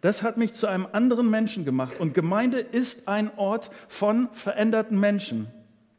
Das 0.00 0.22
hat 0.22 0.38
mich 0.38 0.54
zu 0.54 0.66
einem 0.66 0.86
anderen 0.90 1.28
Menschen 1.28 1.64
gemacht 1.64 2.00
und 2.00 2.14
Gemeinde 2.14 2.60
ist 2.60 3.08
ein 3.08 3.30
Ort 3.36 3.70
von 3.88 4.28
veränderten 4.32 4.98
Menschen. 4.98 5.48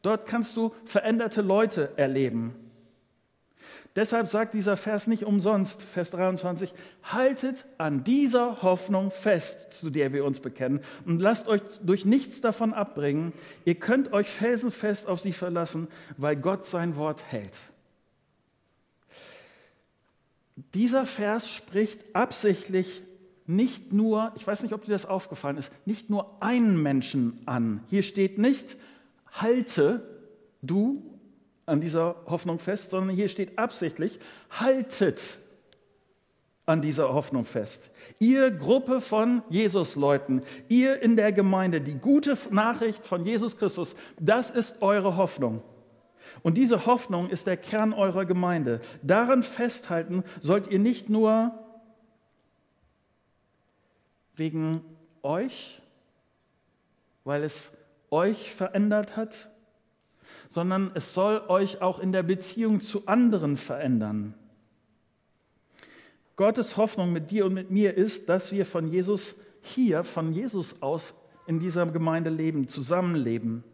Dort 0.02 0.26
kannst 0.26 0.56
du 0.56 0.74
veränderte 0.84 1.42
Leute 1.42 1.92
erleben. 1.96 2.54
Deshalb 3.96 4.26
sagt 4.28 4.54
dieser 4.54 4.76
Vers 4.76 5.06
nicht 5.06 5.24
umsonst, 5.24 5.80
Vers 5.80 6.10
23, 6.10 6.74
haltet 7.04 7.64
an 7.78 8.02
dieser 8.02 8.62
Hoffnung 8.62 9.12
fest, 9.12 9.72
zu 9.72 9.88
der 9.90 10.12
wir 10.12 10.24
uns 10.24 10.40
bekennen, 10.40 10.80
und 11.06 11.20
lasst 11.20 11.46
euch 11.46 11.62
durch 11.84 12.04
nichts 12.04 12.40
davon 12.40 12.74
abbringen. 12.74 13.32
Ihr 13.64 13.76
könnt 13.76 14.12
euch 14.12 14.28
felsenfest 14.28 15.06
auf 15.06 15.20
sie 15.20 15.32
verlassen, 15.32 15.86
weil 16.16 16.34
Gott 16.34 16.66
sein 16.66 16.96
Wort 16.96 17.22
hält. 17.30 17.56
Dieser 20.74 21.06
Vers 21.06 21.48
spricht 21.48 22.00
absichtlich 22.14 23.04
nicht 23.46 23.92
nur, 23.92 24.32
ich 24.36 24.46
weiß 24.46 24.62
nicht, 24.62 24.72
ob 24.72 24.84
dir 24.84 24.92
das 24.92 25.06
aufgefallen 25.06 25.58
ist, 25.58 25.70
nicht 25.86 26.10
nur 26.10 26.42
einen 26.42 26.82
Menschen 26.82 27.42
an. 27.46 27.84
Hier 27.90 28.02
steht 28.02 28.38
nicht, 28.38 28.76
halte 29.32 30.02
du 30.62 31.13
an 31.66 31.80
dieser 31.80 32.16
Hoffnung 32.26 32.58
fest, 32.58 32.90
sondern 32.90 33.16
hier 33.16 33.28
steht 33.28 33.58
absichtlich, 33.58 34.18
haltet 34.50 35.38
an 36.66 36.80
dieser 36.80 37.12
Hoffnung 37.12 37.44
fest. 37.44 37.90
Ihr 38.18 38.50
Gruppe 38.50 39.00
von 39.00 39.42
Jesus-Leuten, 39.50 40.42
ihr 40.68 41.02
in 41.02 41.16
der 41.16 41.32
Gemeinde, 41.32 41.80
die 41.80 41.94
gute 41.94 42.38
Nachricht 42.50 43.06
von 43.06 43.24
Jesus 43.26 43.58
Christus, 43.58 43.94
das 44.18 44.50
ist 44.50 44.80
eure 44.82 45.16
Hoffnung. 45.16 45.62
Und 46.42 46.56
diese 46.56 46.86
Hoffnung 46.86 47.28
ist 47.28 47.46
der 47.46 47.58
Kern 47.58 47.92
eurer 47.92 48.24
Gemeinde. 48.24 48.80
Daran 49.02 49.42
festhalten 49.42 50.24
sollt 50.40 50.66
ihr 50.68 50.78
nicht 50.78 51.08
nur 51.08 51.52
wegen 54.36 54.80
euch, 55.22 55.80
weil 57.24 57.44
es 57.44 57.72
euch 58.10 58.52
verändert 58.52 59.16
hat, 59.16 59.50
sondern 60.48 60.90
es 60.94 61.14
soll 61.14 61.42
euch 61.48 61.82
auch 61.82 61.98
in 61.98 62.12
der 62.12 62.22
Beziehung 62.22 62.80
zu 62.80 63.06
anderen 63.06 63.56
verändern. 63.56 64.34
Gottes 66.36 66.76
Hoffnung 66.76 67.12
mit 67.12 67.30
dir 67.30 67.46
und 67.46 67.54
mit 67.54 67.70
mir 67.70 67.94
ist, 67.94 68.28
dass 68.28 68.52
wir 68.52 68.66
von 68.66 68.88
Jesus 68.88 69.36
hier, 69.62 70.02
von 70.04 70.32
Jesus 70.32 70.82
aus 70.82 71.14
in 71.46 71.60
dieser 71.60 71.86
Gemeinde 71.86 72.30
leben, 72.30 72.68
zusammenleben. 72.68 73.64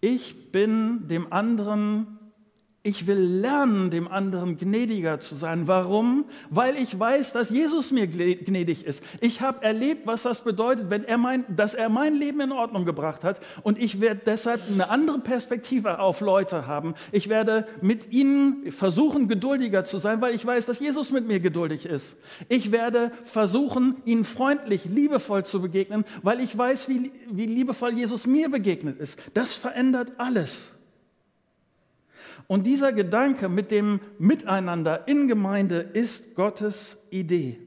Ich 0.00 0.52
bin 0.52 1.08
dem 1.08 1.32
anderen 1.32 2.17
ich 2.84 3.08
will 3.08 3.18
lernen, 3.18 3.90
dem 3.90 4.06
anderen 4.06 4.56
gnädiger 4.56 5.18
zu 5.18 5.34
sein. 5.34 5.66
Warum? 5.66 6.26
Weil 6.48 6.76
ich 6.76 6.98
weiß, 6.98 7.32
dass 7.32 7.50
Jesus 7.50 7.90
mir 7.90 8.06
gnädig 8.06 8.86
ist. 8.86 9.02
Ich 9.20 9.40
habe 9.40 9.64
erlebt, 9.64 10.06
was 10.06 10.22
das 10.22 10.44
bedeutet, 10.44 10.88
wenn 10.88 11.02
er 11.02 11.18
mein, 11.18 11.44
dass 11.54 11.74
er 11.74 11.88
mein 11.88 12.14
Leben 12.14 12.40
in 12.40 12.52
Ordnung 12.52 12.84
gebracht 12.84 13.24
hat. 13.24 13.40
Und 13.64 13.78
ich 13.80 14.00
werde 14.00 14.20
deshalb 14.24 14.62
eine 14.70 14.90
andere 14.90 15.18
Perspektive 15.18 15.98
auf 15.98 16.20
Leute 16.20 16.68
haben. 16.68 16.94
Ich 17.10 17.28
werde 17.28 17.66
mit 17.82 18.12
ihnen 18.12 18.70
versuchen, 18.70 19.26
geduldiger 19.26 19.84
zu 19.84 19.98
sein, 19.98 20.20
weil 20.20 20.34
ich 20.34 20.46
weiß, 20.46 20.66
dass 20.66 20.78
Jesus 20.78 21.10
mit 21.10 21.26
mir 21.26 21.40
geduldig 21.40 21.84
ist. 21.84 22.16
Ich 22.48 22.70
werde 22.70 23.10
versuchen, 23.24 23.96
ihnen 24.04 24.24
freundlich, 24.24 24.84
liebevoll 24.84 25.44
zu 25.44 25.60
begegnen, 25.60 26.04
weil 26.22 26.40
ich 26.40 26.56
weiß, 26.56 26.88
wie, 26.88 27.10
wie 27.28 27.46
liebevoll 27.46 27.94
Jesus 27.94 28.24
mir 28.24 28.48
begegnet 28.48 29.00
ist. 29.00 29.18
Das 29.34 29.52
verändert 29.52 30.12
alles. 30.16 30.77
Und 32.48 32.66
dieser 32.66 32.92
Gedanke 32.92 33.48
mit 33.48 33.70
dem 33.70 34.00
Miteinander 34.18 35.06
in 35.06 35.28
Gemeinde 35.28 35.76
ist 35.76 36.34
Gottes 36.34 36.96
Idee. 37.10 37.60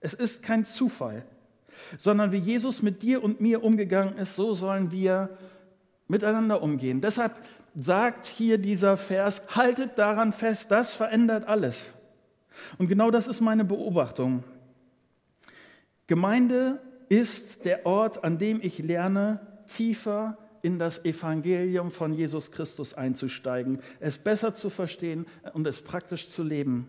Es 0.00 0.12
ist 0.12 0.42
kein 0.42 0.64
Zufall, 0.64 1.24
sondern 1.96 2.32
wie 2.32 2.38
Jesus 2.38 2.82
mit 2.82 3.02
dir 3.02 3.22
und 3.22 3.40
mir 3.40 3.62
umgegangen 3.62 4.18
ist, 4.18 4.34
so 4.34 4.54
sollen 4.54 4.90
wir 4.90 5.38
miteinander 6.08 6.62
umgehen. 6.62 7.00
Deshalb 7.00 7.40
sagt 7.76 8.26
hier 8.26 8.58
dieser 8.58 8.96
Vers, 8.96 9.40
haltet 9.54 9.96
daran 9.98 10.32
fest, 10.32 10.72
das 10.72 10.96
verändert 10.96 11.46
alles. 11.46 11.94
Und 12.76 12.88
genau 12.88 13.12
das 13.12 13.28
ist 13.28 13.40
meine 13.40 13.64
Beobachtung. 13.64 14.42
Gemeinde 16.08 16.80
ist 17.08 17.64
der 17.64 17.86
Ort, 17.86 18.24
an 18.24 18.38
dem 18.38 18.60
ich 18.60 18.78
lerne, 18.78 19.46
tiefer 19.68 20.36
in 20.62 20.78
das 20.78 21.04
Evangelium 21.04 21.90
von 21.90 22.12
Jesus 22.12 22.52
Christus 22.52 22.94
einzusteigen, 22.94 23.80
es 23.98 24.18
besser 24.18 24.54
zu 24.54 24.70
verstehen 24.70 25.26
und 25.52 25.66
es 25.66 25.82
praktisch 25.82 26.28
zu 26.28 26.42
leben. 26.42 26.88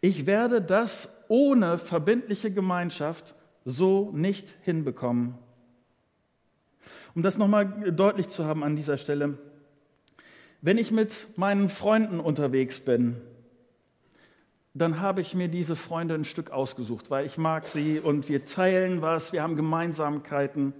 Ich 0.00 0.26
werde 0.26 0.62
das 0.62 1.08
ohne 1.28 1.78
verbindliche 1.78 2.50
Gemeinschaft 2.50 3.34
so 3.64 4.10
nicht 4.12 4.56
hinbekommen. 4.62 5.34
Um 7.14 7.22
das 7.22 7.38
nochmal 7.38 7.92
deutlich 7.92 8.28
zu 8.28 8.44
haben 8.44 8.62
an 8.62 8.76
dieser 8.76 8.96
Stelle, 8.96 9.38
wenn 10.62 10.78
ich 10.78 10.90
mit 10.90 11.36
meinen 11.36 11.68
Freunden 11.68 12.20
unterwegs 12.20 12.80
bin, 12.80 13.16
dann 14.74 15.00
habe 15.00 15.20
ich 15.20 15.34
mir 15.34 15.48
diese 15.48 15.74
Freunde 15.74 16.14
ein 16.14 16.24
Stück 16.24 16.50
ausgesucht, 16.50 17.10
weil 17.10 17.26
ich 17.26 17.38
mag 17.38 17.66
sie 17.66 17.98
und 17.98 18.28
wir 18.28 18.44
teilen 18.44 19.02
was, 19.02 19.32
wir 19.32 19.42
haben 19.42 19.56
Gemeinsamkeiten. 19.56 20.72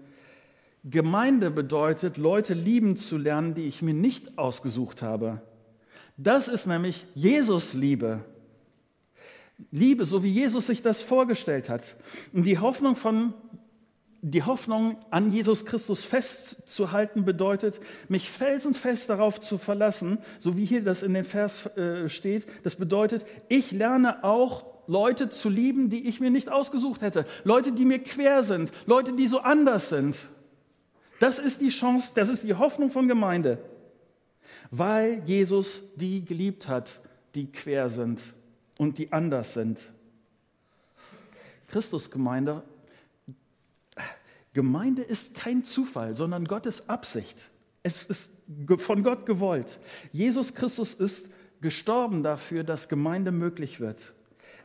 Gemeinde 0.84 1.50
bedeutet, 1.50 2.16
Leute 2.16 2.54
lieben 2.54 2.96
zu 2.96 3.18
lernen, 3.18 3.54
die 3.54 3.66
ich 3.66 3.82
mir 3.82 3.94
nicht 3.94 4.38
ausgesucht 4.38 5.02
habe. 5.02 5.42
Das 6.16 6.49
ist 6.49 6.66
nämlich 6.66 7.06
Jesus 7.14 7.75
Liebe. 7.75 8.25
Liebe, 9.70 10.06
so 10.06 10.22
wie 10.22 10.30
Jesus 10.30 10.66
sich 10.66 10.80
das 10.80 11.02
vorgestellt 11.02 11.68
hat. 11.68 11.96
Und 12.32 12.44
die 12.44 12.58
Hoffnung 12.58 12.96
von 12.96 13.34
die 14.22 14.42
Hoffnung 14.42 14.99
an 15.10 15.30
Jesus 15.30 15.64
Christus 15.64 16.04
festzuhalten 16.04 17.25
bedeutet, 17.25 17.80
mich 18.08 18.30
felsenfest 18.30 19.08
darauf 19.08 19.40
zu 19.40 19.56
verlassen, 19.56 20.18
so 20.38 20.58
wie 20.58 20.66
hier 20.66 20.84
das 20.84 21.02
in 21.02 21.14
den 21.14 21.25
Vers 21.25 21.66
äh, 21.76 22.06
steht. 22.10 22.46
Das 22.62 22.76
bedeutet, 22.76 23.25
ich 23.49 23.72
lerne 23.72 24.22
auch 24.22 24.66
Leute 24.87 25.30
zu 25.30 25.49
lieben, 25.49 25.88
die 25.88 26.06
ich 26.06 26.20
mir 26.20 26.30
nicht 26.30 26.50
ausgesucht 26.50 27.00
hätte. 27.00 27.25
Leute, 27.44 27.72
die 27.72 27.87
mir 27.87 28.00
quer 28.00 28.42
sind. 28.42 28.72
Leute, 28.87 29.14
die 29.14 29.26
so 29.26 29.38
anders 29.38 29.88
sind. 29.88 30.16
Das 31.20 31.38
ist 31.38 31.60
die 31.60 31.68
Chance, 31.68 32.12
das 32.16 32.28
ist 32.28 32.42
die 32.42 32.54
Hoffnung 32.54 32.90
von 32.90 33.06
Gemeinde. 33.06 33.58
Weil 34.72 35.22
Jesus 35.26 35.82
die 35.94 36.24
geliebt 36.24 36.66
hat, 36.66 37.00
die 37.34 37.46
quer 37.46 37.90
sind 37.90 38.20
und 38.78 38.98
die 38.98 39.12
anders 39.12 39.54
sind. 39.54 39.78
Christusgemeinde 41.68 42.64
Gemeinde 44.52 45.02
ist 45.02 45.34
kein 45.34 45.64
Zufall, 45.64 46.16
sondern 46.16 46.44
Gottes 46.46 46.88
Absicht. 46.88 47.36
Es 47.82 48.06
ist 48.06 48.30
von 48.78 49.02
Gott 49.02 49.26
gewollt. 49.26 49.78
Jesus 50.12 50.54
Christus 50.54 50.94
ist 50.94 51.28
gestorben 51.60 52.22
dafür, 52.22 52.64
dass 52.64 52.88
Gemeinde 52.88 53.30
möglich 53.30 53.78
wird. 53.78 54.12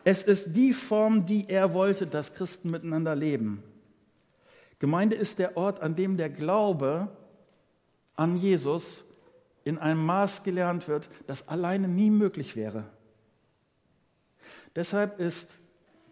Es 0.04 0.24
ist 0.24 0.56
die 0.56 0.74
Form, 0.74 1.26
die 1.26 1.50
er 1.50 1.74
wollte, 1.74 2.08
dass 2.08 2.34
Christen 2.34 2.72
miteinander 2.72 3.16
leben. 3.16 3.62
Gemeinde 4.86 5.16
ist 5.16 5.40
der 5.40 5.58
Ort, 5.58 5.80
an 5.80 5.96
dem 5.96 6.16
der 6.16 6.30
Glaube 6.30 7.08
an 8.16 8.38
Jesus 8.38 9.04
in 9.64 9.80
einem 9.80 10.06
Maß 10.06 10.44
gelernt 10.44 10.88
wird, 10.88 11.10
das 11.26 11.48
alleine 11.48 11.88
nie 11.88 12.12
möglich 12.12 12.56
wäre. 12.56 12.84
Deshalb 14.76 15.20
ist 15.20 15.58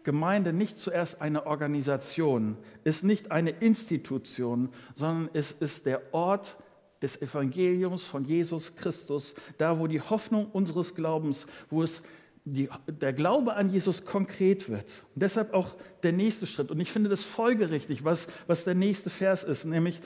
Gemeinde 0.02 0.52
nicht 0.52 0.80
zuerst 0.80 1.20
eine 1.20 1.46
Organisation, 1.46 2.56
ist 2.82 3.04
nicht 3.04 3.30
eine 3.30 3.50
Institution, 3.50 4.70
sondern 4.96 5.30
es 5.34 5.52
ist 5.52 5.86
der 5.86 6.12
Ort 6.12 6.56
des 7.00 7.22
Evangeliums 7.22 8.02
von 8.02 8.24
Jesus 8.24 8.74
Christus, 8.74 9.36
da 9.56 9.78
wo 9.78 9.86
die 9.86 10.00
Hoffnung 10.00 10.50
unseres 10.50 10.96
Glaubens, 10.96 11.46
wo 11.70 11.84
es 11.84 12.02
die, 12.44 12.68
der 12.86 13.12
Glaube 13.12 13.54
an 13.54 13.70
Jesus 13.70 14.04
konkret 14.04 14.68
wird. 14.68 15.04
Und 15.14 15.22
deshalb 15.22 15.54
auch 15.54 15.74
der 16.02 16.12
nächste 16.12 16.46
Schritt. 16.46 16.70
Und 16.70 16.78
ich 16.80 16.92
finde 16.92 17.08
das 17.08 17.24
folgerichtig, 17.24 18.04
was, 18.04 18.28
was 18.46 18.64
der 18.64 18.74
nächste 18.74 19.10
Vers 19.10 19.44
ist, 19.44 19.64
nämlich 19.64 20.00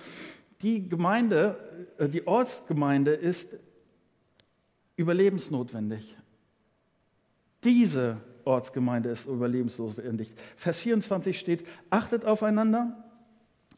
die 0.62 0.88
Gemeinde, 0.88 1.58
äh, 1.98 2.08
die 2.08 2.26
Ortsgemeinde 2.26 3.12
ist 3.12 3.54
überlebensnotwendig. 4.96 6.16
Diese 7.64 8.18
Ortsgemeinde 8.44 9.10
ist 9.10 9.26
überlebensnotwendig. 9.26 10.32
Vers 10.56 10.78
24 10.78 11.38
steht, 11.38 11.66
achtet 11.90 12.24
aufeinander, 12.24 13.04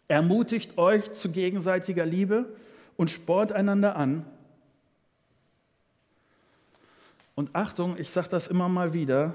ermutigt 0.07 0.77
euch 0.79 1.12
zu 1.12 1.31
gegenseitiger 1.31 2.05
Liebe 2.05 2.57
und 2.96 3.11
spornt 3.11 3.53
einander 3.53 3.96
an. 3.96 4.25
Und 7.40 7.48
Achtung, 7.55 7.94
ich 7.96 8.11
sage 8.11 8.29
das 8.29 8.48
immer 8.48 8.68
mal 8.68 8.92
wieder, 8.92 9.35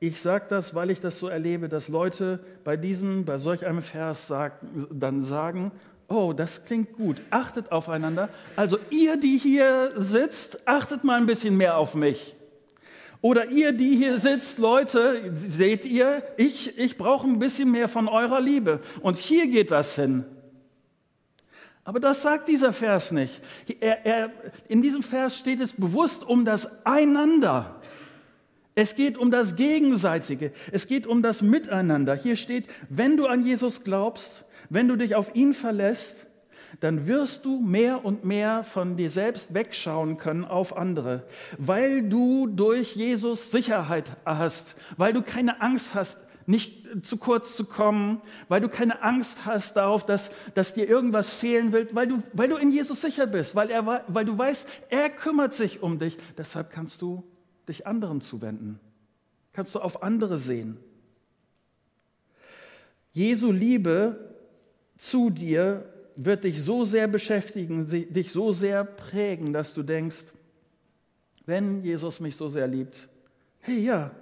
ich 0.00 0.22
sage 0.22 0.46
das, 0.48 0.74
weil 0.74 0.88
ich 0.88 1.02
das 1.02 1.18
so 1.18 1.28
erlebe, 1.28 1.68
dass 1.68 1.88
Leute 1.88 2.40
bei 2.64 2.78
diesem, 2.78 3.26
bei 3.26 3.36
solch 3.36 3.66
einem 3.66 3.82
Vers 3.82 4.26
sagen, 4.26 4.86
dann 4.90 5.20
sagen, 5.20 5.70
oh, 6.08 6.32
das 6.32 6.64
klingt 6.64 6.94
gut, 6.94 7.20
achtet 7.28 7.70
aufeinander. 7.70 8.30
Also 8.56 8.78
ihr, 8.88 9.18
die 9.18 9.36
hier 9.36 9.90
sitzt, 9.96 10.66
achtet 10.66 11.04
mal 11.04 11.20
ein 11.20 11.26
bisschen 11.26 11.58
mehr 11.58 11.76
auf 11.76 11.94
mich. 11.94 12.34
Oder 13.20 13.50
ihr, 13.50 13.72
die 13.72 13.96
hier 13.96 14.18
sitzt, 14.18 14.58
Leute, 14.58 15.32
seht 15.34 15.84
ihr, 15.84 16.22
ich, 16.38 16.78
ich 16.78 16.96
brauche 16.96 17.28
ein 17.28 17.38
bisschen 17.38 17.70
mehr 17.70 17.88
von 17.88 18.08
eurer 18.08 18.40
Liebe. 18.40 18.80
Und 19.02 19.18
hier 19.18 19.46
geht 19.46 19.70
das 19.70 19.94
hin. 19.94 20.24
Aber 21.84 21.98
das 21.98 22.22
sagt 22.22 22.48
dieser 22.48 22.72
Vers 22.72 23.10
nicht. 23.10 23.40
Er, 23.80 24.06
er, 24.06 24.30
in 24.68 24.82
diesem 24.82 25.02
Vers 25.02 25.38
steht 25.38 25.60
es 25.60 25.72
bewusst 25.72 26.22
um 26.24 26.44
das 26.44 26.86
Einander. 26.86 27.80
Es 28.74 28.94
geht 28.94 29.18
um 29.18 29.30
das 29.30 29.56
Gegenseitige. 29.56 30.52
Es 30.70 30.86
geht 30.86 31.06
um 31.06 31.22
das 31.22 31.42
Miteinander. 31.42 32.14
Hier 32.14 32.36
steht, 32.36 32.66
wenn 32.88 33.16
du 33.16 33.26
an 33.26 33.44
Jesus 33.44 33.84
glaubst, 33.84 34.44
wenn 34.70 34.88
du 34.88 34.96
dich 34.96 35.14
auf 35.14 35.34
ihn 35.34 35.52
verlässt, 35.52 36.26
dann 36.80 37.06
wirst 37.06 37.44
du 37.44 37.60
mehr 37.60 38.04
und 38.04 38.24
mehr 38.24 38.62
von 38.62 38.96
dir 38.96 39.10
selbst 39.10 39.52
wegschauen 39.52 40.16
können 40.16 40.44
auf 40.44 40.76
andere, 40.76 41.24
weil 41.58 42.02
du 42.02 42.46
durch 42.46 42.96
Jesus 42.96 43.50
Sicherheit 43.50 44.10
hast, 44.24 44.74
weil 44.96 45.12
du 45.12 45.20
keine 45.20 45.60
Angst 45.60 45.94
hast, 45.94 46.18
nicht 46.46 47.04
zu 47.04 47.16
kurz 47.16 47.56
zu 47.56 47.64
kommen, 47.64 48.20
weil 48.48 48.60
du 48.60 48.68
keine 48.68 49.02
Angst 49.02 49.44
hast 49.44 49.76
darauf, 49.76 50.04
dass, 50.04 50.30
dass 50.54 50.74
dir 50.74 50.88
irgendwas 50.88 51.30
fehlen 51.30 51.72
wird, 51.72 51.94
weil 51.94 52.06
du, 52.06 52.22
weil 52.32 52.48
du 52.48 52.56
in 52.56 52.70
Jesus 52.70 53.00
sicher 53.00 53.26
bist, 53.26 53.54
weil, 53.54 53.70
er, 53.70 54.04
weil 54.08 54.24
du 54.24 54.36
weißt, 54.36 54.66
er 54.90 55.10
kümmert 55.10 55.54
sich 55.54 55.82
um 55.82 55.98
dich. 55.98 56.18
Deshalb 56.36 56.70
kannst 56.70 57.02
du 57.02 57.24
dich 57.68 57.86
anderen 57.86 58.20
zuwenden, 58.20 58.80
kannst 59.52 59.74
du 59.74 59.80
auf 59.80 60.02
andere 60.02 60.38
sehen. 60.38 60.78
Jesu 63.12 63.52
Liebe 63.52 64.34
zu 64.96 65.30
dir 65.30 65.84
wird 66.16 66.44
dich 66.44 66.62
so 66.62 66.84
sehr 66.84 67.08
beschäftigen, 67.08 67.86
dich 67.86 68.32
so 68.32 68.52
sehr 68.52 68.84
prägen, 68.84 69.52
dass 69.52 69.74
du 69.74 69.82
denkst, 69.82 70.24
wenn 71.46 71.82
Jesus 71.82 72.20
mich 72.20 72.36
so 72.36 72.48
sehr 72.48 72.66
liebt, 72.66 73.08
hey 73.60 73.78
ja, 73.80 74.12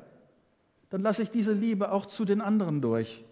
dann 0.91 1.03
lasse 1.03 1.23
ich 1.23 1.31
diese 1.31 1.53
Liebe 1.53 1.93
auch 1.93 2.07
zu 2.07 2.25
den 2.25 2.41
anderen 2.41 2.83
durch. 2.83 3.25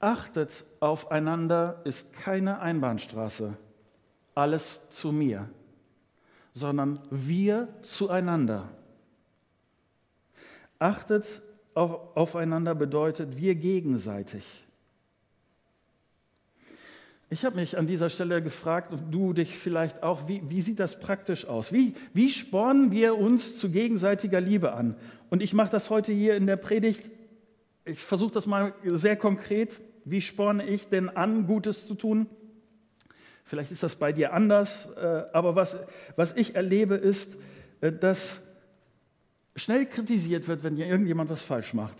Achtet 0.00 0.64
aufeinander 0.80 1.80
ist 1.84 2.12
keine 2.12 2.58
Einbahnstraße, 2.58 3.56
alles 4.34 4.90
zu 4.90 5.12
mir, 5.12 5.48
sondern 6.52 6.98
wir 7.10 7.68
zueinander. 7.82 8.68
Achtet 10.80 11.40
auf, 11.74 12.16
aufeinander 12.16 12.74
bedeutet 12.74 13.36
wir 13.36 13.54
gegenseitig. 13.54 14.66
Ich 17.32 17.46
habe 17.46 17.56
mich 17.56 17.78
an 17.78 17.86
dieser 17.86 18.10
Stelle 18.10 18.42
gefragt 18.42 18.92
und 18.92 19.10
du 19.10 19.32
dich 19.32 19.56
vielleicht 19.56 20.02
auch, 20.02 20.28
wie, 20.28 20.42
wie 20.50 20.60
sieht 20.60 20.78
das 20.78 21.00
praktisch 21.00 21.46
aus? 21.46 21.72
Wie, 21.72 21.94
wie 22.12 22.28
spornen 22.28 22.90
wir 22.90 23.16
uns 23.16 23.56
zu 23.58 23.70
gegenseitiger 23.70 24.38
Liebe 24.38 24.74
an? 24.74 24.96
Und 25.30 25.42
ich 25.42 25.54
mache 25.54 25.70
das 25.70 25.88
heute 25.88 26.12
hier 26.12 26.34
in 26.34 26.46
der 26.46 26.56
Predigt. 26.56 27.10
Ich 27.86 28.00
versuche 28.00 28.32
das 28.34 28.44
mal 28.44 28.74
sehr 28.84 29.16
konkret. 29.16 29.80
Wie 30.04 30.20
sporne 30.20 30.66
ich 30.66 30.88
denn 30.88 31.08
an, 31.08 31.46
Gutes 31.46 31.86
zu 31.86 31.94
tun? 31.94 32.26
Vielleicht 33.44 33.70
ist 33.70 33.82
das 33.82 33.96
bei 33.96 34.12
dir 34.12 34.34
anders, 34.34 34.90
äh, 34.94 35.22
aber 35.32 35.56
was, 35.56 35.78
was 36.16 36.36
ich 36.36 36.54
erlebe 36.54 36.96
ist, 36.96 37.38
äh, 37.80 37.92
dass 37.92 38.42
schnell 39.56 39.86
kritisiert 39.86 40.48
wird, 40.48 40.64
wenn 40.64 40.76
irgendjemand 40.76 41.30
was 41.30 41.40
falsch 41.40 41.72
macht. 41.72 41.96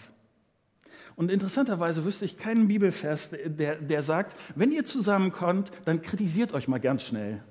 Und 1.16 1.31
interessanterweise 1.31 2.05
wüsste 2.05 2.25
ich 2.25 2.38
keinen 2.38 2.68
Bibelvers, 2.68 3.31
der, 3.31 3.77
der 3.77 4.03
sagt, 4.03 4.37
wenn 4.55 4.72
ihr 4.72 4.85
zusammenkommt, 4.85 5.70
dann 5.85 6.03
kritisiert 6.03 6.53
euch 6.53 6.68
mal 6.68 6.81
ganz 6.81 7.05
schnell. 7.05 7.42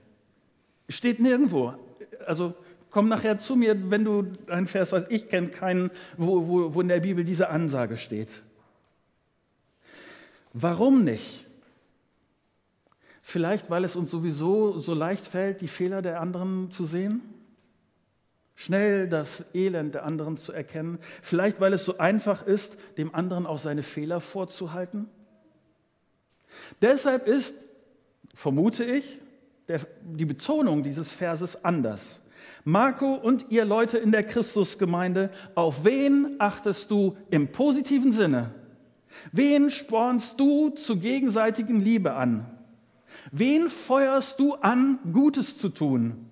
Steht 0.90 1.20
nirgendwo. 1.20 1.74
Also 2.26 2.56
komm 2.90 3.08
nachher 3.08 3.38
zu 3.38 3.56
mir, 3.56 3.90
wenn 3.90 4.04
du 4.04 4.28
einen 4.48 4.68
Vers 4.68 4.92
weißt. 4.92 5.08
Ich 5.10 5.30
kenne 5.30 5.50
keinen, 5.50 5.92
wo, 6.18 6.48
wo, 6.48 6.74
wo 6.76 6.82
in 6.82 6.88
der 6.88 7.00
Bibel 7.00 7.24
diese 7.24 7.50
Ansage 7.50 7.98
steht. 7.98 8.42
Warum 10.54 11.04
nicht? 11.04 11.48
Vielleicht, 13.22 13.70
weil 13.70 13.86
es 13.86 13.96
uns 13.96 14.12
sowieso 14.12 14.80
so 14.80 14.94
leicht 14.94 15.26
fällt, 15.26 15.62
die 15.62 15.68
Fehler 15.68 16.02
der 16.02 16.20
anderen 16.20 16.72
zu 16.72 16.86
sehen? 16.86 17.22
Schnell 18.56 19.08
das 19.08 19.46
Elend 19.54 19.96
der 19.96 20.06
anderen 20.06 20.38
zu 20.38 20.52
erkennen, 20.52 21.00
vielleicht 21.22 21.60
weil 21.60 21.74
es 21.74 21.86
so 21.86 21.98
einfach 21.98 22.46
ist, 22.46 22.78
dem 22.98 23.14
anderen 23.16 23.46
auch 23.46 23.60
seine 23.60 23.84
Fehler 23.84 24.20
vorzuhalten. 24.20 25.08
Deshalb 26.82 27.28
ist, 27.28 27.56
vermute 28.36 28.84
ich, 28.84 29.20
der, 29.68 29.82
die 30.04 30.26
Betonung 30.26 30.84
dieses 30.84 31.12
Verses 31.12 31.64
anders. 31.64 32.22
Marco 32.64 33.16
und 33.16 33.46
ihr 33.50 33.66
Leute 33.66 33.98
in 33.98 34.12
der 34.12 34.24
Christusgemeinde, 34.24 35.32
auf 35.56 35.84
wen 35.84 36.36
achtest 36.40 36.92
du 36.92 37.18
im 37.30 37.52
positiven 37.52 38.12
Sinne? 38.12 38.52
Wen 39.32 39.70
spornst 39.70 40.40
du 40.40 40.70
zu 40.70 40.98
gegenseitigen 40.98 41.82
Liebe 41.82 42.14
an? 42.14 42.46
Wen 43.32 43.70
feuerst 43.70 44.40
du 44.40 44.56
an, 44.56 45.00
Gutes 45.12 45.58
zu 45.58 45.70
tun? 45.70 46.28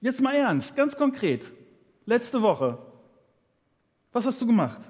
Jetzt 0.00 0.20
mal 0.20 0.34
ernst, 0.34 0.76
ganz 0.76 0.96
konkret 0.96 1.52
letzte 2.06 2.40
Woche. 2.40 2.78
Was 4.12 4.26
hast 4.26 4.40
du 4.40 4.46
gemacht? 4.46 4.80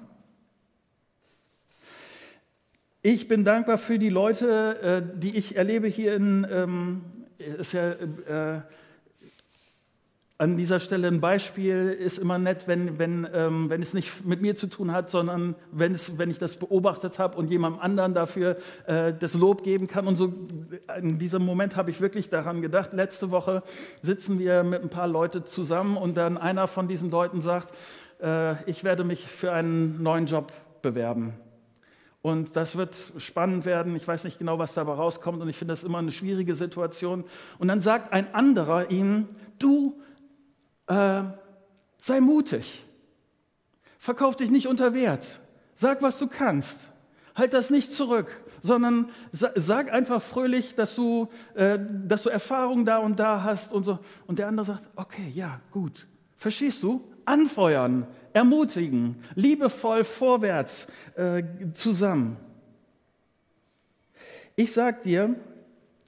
Ich 3.01 3.27
bin 3.27 3.43
dankbar 3.43 3.79
für 3.79 3.97
die 3.97 4.09
Leute, 4.09 5.03
äh, 5.15 5.19
die 5.19 5.35
ich 5.35 5.55
erlebe 5.55 5.87
hier 5.87 6.15
in, 6.15 6.45
ähm, 6.51 7.01
ist 7.37 7.73
ja 7.73 7.91
äh, 7.91 8.61
an 10.39 10.55
dieser 10.55 10.79
Stelle 10.79 11.09
ein 11.09 11.19
Beispiel, 11.19 11.89
ist 11.89 12.17
immer 12.17 12.39
nett, 12.39 12.65
wenn, 12.65 12.97
wenn, 12.97 13.27
ähm, 13.33 13.69
wenn 13.69 13.81
es 13.81 13.93
nicht 13.93 14.25
mit 14.25 14.41
mir 14.41 14.55
zu 14.55 14.67
tun 14.67 14.93
hat, 14.93 15.09
sondern 15.09 15.53
wenn, 15.73 15.91
es, 15.91 16.17
wenn 16.17 16.31
ich 16.31 16.39
das 16.39 16.55
beobachtet 16.55 17.19
habe 17.19 17.37
und 17.37 17.51
jemandem 17.51 17.81
anderen 17.81 18.13
dafür 18.13 18.55
äh, 18.87 19.13
das 19.13 19.33
Lob 19.33 19.63
geben 19.63 19.87
kann. 19.87 20.07
Und 20.07 20.15
so 20.15 20.33
in 20.97 21.19
diesem 21.19 21.43
Moment 21.43 21.75
habe 21.75 21.91
ich 21.91 21.99
wirklich 21.99 22.29
daran 22.29 22.61
gedacht. 22.61 22.93
Letzte 22.93 23.31
Woche 23.31 23.63
sitzen 24.01 24.39
wir 24.39 24.63
mit 24.63 24.81
ein 24.81 24.87
paar 24.87 25.09
Leuten 25.09 25.45
zusammen 25.45 25.97
und 25.97 26.15
dann 26.15 26.37
einer 26.37 26.67
von 26.67 26.87
diesen 26.87 27.11
Leuten 27.11 27.41
sagt, 27.41 27.75
äh, 28.21 28.63
ich 28.63 28.85
werde 28.85 29.03
mich 29.03 29.25
für 29.27 29.51
einen 29.51 30.01
neuen 30.01 30.25
Job 30.25 30.53
bewerben. 30.81 31.33
Und 32.21 32.55
das 32.55 32.77
wird 32.77 32.95
spannend 33.17 33.65
werden. 33.65 33.93
Ich 33.97 34.07
weiß 34.07 34.23
nicht 34.23 34.39
genau, 34.39 34.57
was 34.57 34.73
dabei 34.73 34.93
rauskommt. 34.93 35.41
Und 35.41 35.49
ich 35.49 35.57
finde 35.57 35.73
das 35.73 35.83
immer 35.83 35.97
eine 35.97 36.11
schwierige 36.11 36.55
Situation. 36.55 37.25
Und 37.57 37.67
dann 37.67 37.81
sagt 37.81 38.13
ein 38.13 38.33
anderer 38.33 38.89
ihnen, 38.89 39.27
du 39.57 39.99
äh, 40.89 41.23
sei 41.97 42.19
mutig. 42.19 42.83
Verkauf 43.97 44.35
dich 44.35 44.51
nicht 44.51 44.67
unter 44.67 44.93
Wert. 44.93 45.39
Sag, 45.75 46.01
was 46.01 46.19
du 46.19 46.27
kannst. 46.27 46.79
Halt 47.35 47.53
das 47.53 47.69
nicht 47.69 47.93
zurück, 47.93 48.43
sondern 48.61 49.11
sag 49.31 49.93
einfach 49.93 50.21
fröhlich, 50.21 50.75
dass 50.75 50.95
du, 50.95 51.29
äh, 51.53 51.79
dass 52.05 52.23
du 52.23 52.29
Erfahrung 52.29 52.83
da 52.83 52.97
und 52.97 53.19
da 53.19 53.43
hast 53.43 53.71
und 53.71 53.85
so. 53.85 53.99
Und 54.27 54.39
der 54.39 54.47
andere 54.47 54.65
sagt, 54.65 54.83
okay, 54.95 55.31
ja, 55.33 55.61
gut. 55.71 56.07
Verstehst 56.35 56.83
du? 56.83 57.01
Anfeuern, 57.23 58.07
ermutigen, 58.33 59.17
liebevoll 59.35 60.03
vorwärts 60.03 60.87
äh, 61.15 61.43
zusammen. 61.73 62.37
Ich 64.55 64.73
sage 64.73 65.01
dir, 65.03 65.35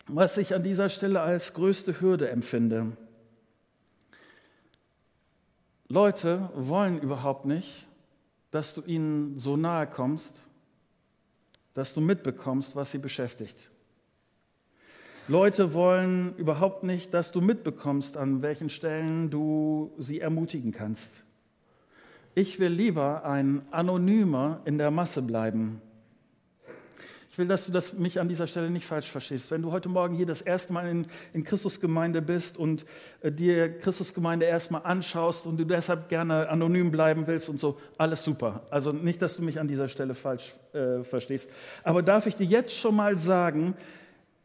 was 0.08 0.36
ich 0.38 0.56
an 0.56 0.64
dieser 0.64 0.90
Stelle 0.90 1.22
als 1.22 1.54
größte 1.54 2.02
Hürde 2.02 2.30
empfinde. 2.30 2.98
Leute 5.92 6.50
wollen 6.56 7.02
überhaupt 7.02 7.46
nicht, 7.46 7.86
dass 8.50 8.74
du 8.74 8.82
ihnen 8.82 9.38
so 9.38 9.58
nahe 9.58 9.86
kommst, 9.86 10.48
dass 11.74 11.94
du 11.94 12.00
mitbekommst, 12.00 12.78
was 12.78 12.92
sie 12.92 12.98
beschäftigt. 12.98 13.70
Leute 15.28 15.74
wollen 15.74 16.34
überhaupt 16.38 16.84
nicht, 16.84 17.14
dass 17.14 17.34
du 17.34 17.42
mitbekommst, 17.42 18.16
an 18.16 18.42
welchen 18.42 18.70
Stellen 18.70 19.30
du 19.30 19.92
sie 19.98 20.22
ermutigen 20.22 20.72
kannst. 20.72 21.24
Ich 22.36 22.58
will 22.58 22.72
lieber 22.72 23.26
ein 23.26 23.62
Anonymer 23.72 24.62
in 24.64 24.78
der 24.78 24.92
Masse 24.92 25.22
bleiben. 25.22 25.82
Ich 27.32 27.38
will, 27.38 27.48
dass 27.48 27.66
du 27.66 27.72
das 27.72 27.94
mich 27.94 28.20
an 28.20 28.28
dieser 28.28 28.46
Stelle 28.46 28.70
nicht 28.70 28.86
falsch 28.86 29.10
verstehst. 29.10 29.52
Wenn 29.52 29.62
du 29.62 29.72
heute 29.72 29.88
Morgen 29.88 30.14
hier 30.14 30.26
das 30.26 30.42
erste 30.42 30.74
Mal 30.74 30.90
in, 30.90 31.08
in 31.32 31.46
Christusgemeinde 31.46 32.22
bist 32.22 32.58
und 32.58 32.86
äh, 33.22 33.32
dir 33.32 33.80
Christusgemeinde 33.80 34.46
erstmal 34.46 34.82
anschaust 34.84 35.46
und 35.46 35.56
du 35.56 35.64
deshalb 35.64 36.10
gerne 36.10 36.50
anonym 36.50 36.92
bleiben 36.92 37.28
willst 37.28 37.48
und 37.48 37.58
so, 37.58 37.80
alles 37.98 38.26
super. 38.26 38.68
Also 38.70 38.92
nicht, 38.92 39.22
dass 39.22 39.38
du 39.38 39.44
mich 39.44 39.62
an 39.62 39.70
dieser 39.70 39.88
Stelle 39.88 40.14
falsch 40.14 40.54
äh, 40.74 41.04
verstehst. 41.04 41.50
Aber 41.86 42.04
darf 42.04 42.28
ich 42.28 42.36
dir 42.36 42.46
jetzt 42.46 42.76
schon 42.76 42.98
mal 42.98 43.18
sagen, 43.18 43.76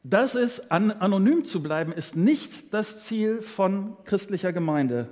das 0.05 0.37
ist, 0.37 0.71
an, 0.71 0.93
anonym 0.93 1.45
zu 1.45 1.65
bleiben, 1.65 1.91
ist 1.91 2.15
nicht 2.15 2.73
das 2.73 3.03
Ziel 3.03 3.43
von 3.43 3.97
christlicher 4.05 4.53
Gemeinde. 4.53 5.09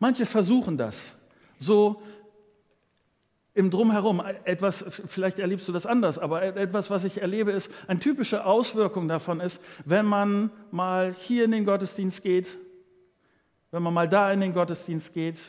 Manche 0.00 0.26
versuchen 0.26 0.78
das. 0.78 1.14
So 1.60 2.02
im 3.58 3.72
Drumherum, 3.72 4.22
etwas, 4.44 4.84
vielleicht 5.08 5.40
erlebst 5.40 5.66
du 5.66 5.72
das 5.72 5.84
anders, 5.84 6.16
aber 6.16 6.44
etwas, 6.44 6.90
was 6.90 7.02
ich 7.02 7.20
erlebe, 7.20 7.50
ist, 7.50 7.68
eine 7.88 7.98
typische 7.98 8.46
Auswirkung 8.46 9.08
davon 9.08 9.40
ist, 9.40 9.60
wenn 9.84 10.06
man 10.06 10.52
mal 10.70 11.12
hier 11.12 11.44
in 11.44 11.50
den 11.50 11.64
Gottesdienst 11.64 12.22
geht, 12.22 12.56
wenn 13.72 13.82
man 13.82 13.92
mal 13.92 14.08
da 14.08 14.32
in 14.32 14.40
den 14.40 14.52
Gottesdienst 14.52 15.12
geht, 15.12 15.40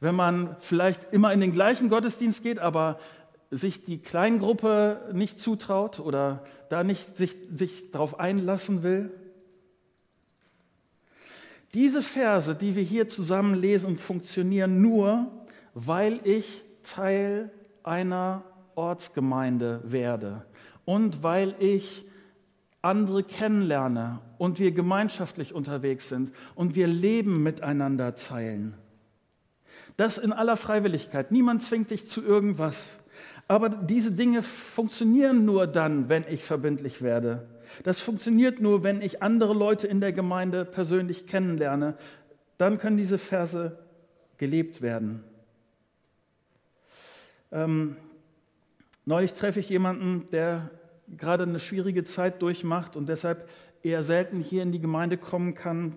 wenn 0.00 0.14
man 0.14 0.56
vielleicht 0.60 1.12
immer 1.12 1.30
in 1.34 1.40
den 1.40 1.52
gleichen 1.52 1.90
Gottesdienst 1.90 2.42
geht, 2.42 2.58
aber 2.58 2.98
sich 3.50 3.84
die 3.84 3.98
Kleingruppe 3.98 5.10
nicht 5.12 5.38
zutraut 5.38 6.00
oder 6.00 6.42
da 6.70 6.84
nicht 6.84 7.18
sich, 7.18 7.36
sich 7.54 7.90
darauf 7.90 8.18
einlassen 8.18 8.82
will. 8.82 9.10
Diese 11.74 12.00
Verse, 12.00 12.54
die 12.54 12.76
wir 12.76 12.82
hier 12.82 13.10
zusammen 13.10 13.52
lesen, 13.52 13.98
funktionieren 13.98 14.80
nur, 14.80 15.30
weil 15.74 16.20
ich 16.24 16.62
Teil 16.82 17.50
einer 17.82 18.44
Ortsgemeinde 18.74 19.80
werde 19.84 20.44
und 20.84 21.22
weil 21.22 21.54
ich 21.58 22.06
andere 22.82 23.22
kennenlerne 23.22 24.20
und 24.38 24.58
wir 24.58 24.72
gemeinschaftlich 24.72 25.54
unterwegs 25.54 26.08
sind 26.08 26.32
und 26.54 26.74
wir 26.74 26.86
Leben 26.86 27.42
miteinander 27.42 28.14
teilen. 28.14 28.74
Das 29.96 30.16
in 30.16 30.32
aller 30.32 30.56
Freiwilligkeit. 30.56 31.30
Niemand 31.30 31.62
zwingt 31.62 31.90
dich 31.90 32.06
zu 32.06 32.22
irgendwas. 32.22 32.98
Aber 33.48 33.68
diese 33.68 34.12
Dinge 34.12 34.42
funktionieren 34.42 35.44
nur 35.44 35.66
dann, 35.66 36.08
wenn 36.08 36.24
ich 36.28 36.42
verbindlich 36.42 37.02
werde. 37.02 37.48
Das 37.82 38.00
funktioniert 38.00 38.60
nur, 38.60 38.82
wenn 38.82 39.02
ich 39.02 39.22
andere 39.22 39.52
Leute 39.52 39.86
in 39.86 40.00
der 40.00 40.12
Gemeinde 40.12 40.64
persönlich 40.64 41.26
kennenlerne. 41.26 41.96
Dann 42.58 42.78
können 42.78 42.96
diese 42.96 43.18
Verse 43.18 43.78
gelebt 44.38 44.80
werden. 44.80 45.22
Ähm, 47.52 47.96
neulich 49.04 49.32
treffe 49.32 49.60
ich 49.60 49.68
jemanden, 49.68 50.28
der 50.30 50.70
gerade 51.16 51.44
eine 51.44 51.58
schwierige 51.58 52.04
Zeit 52.04 52.42
durchmacht 52.42 52.96
und 52.96 53.08
deshalb 53.08 53.48
eher 53.82 54.02
selten 54.02 54.40
hier 54.40 54.62
in 54.62 54.72
die 54.72 54.80
Gemeinde 54.80 55.16
kommen 55.16 55.54
kann, 55.54 55.96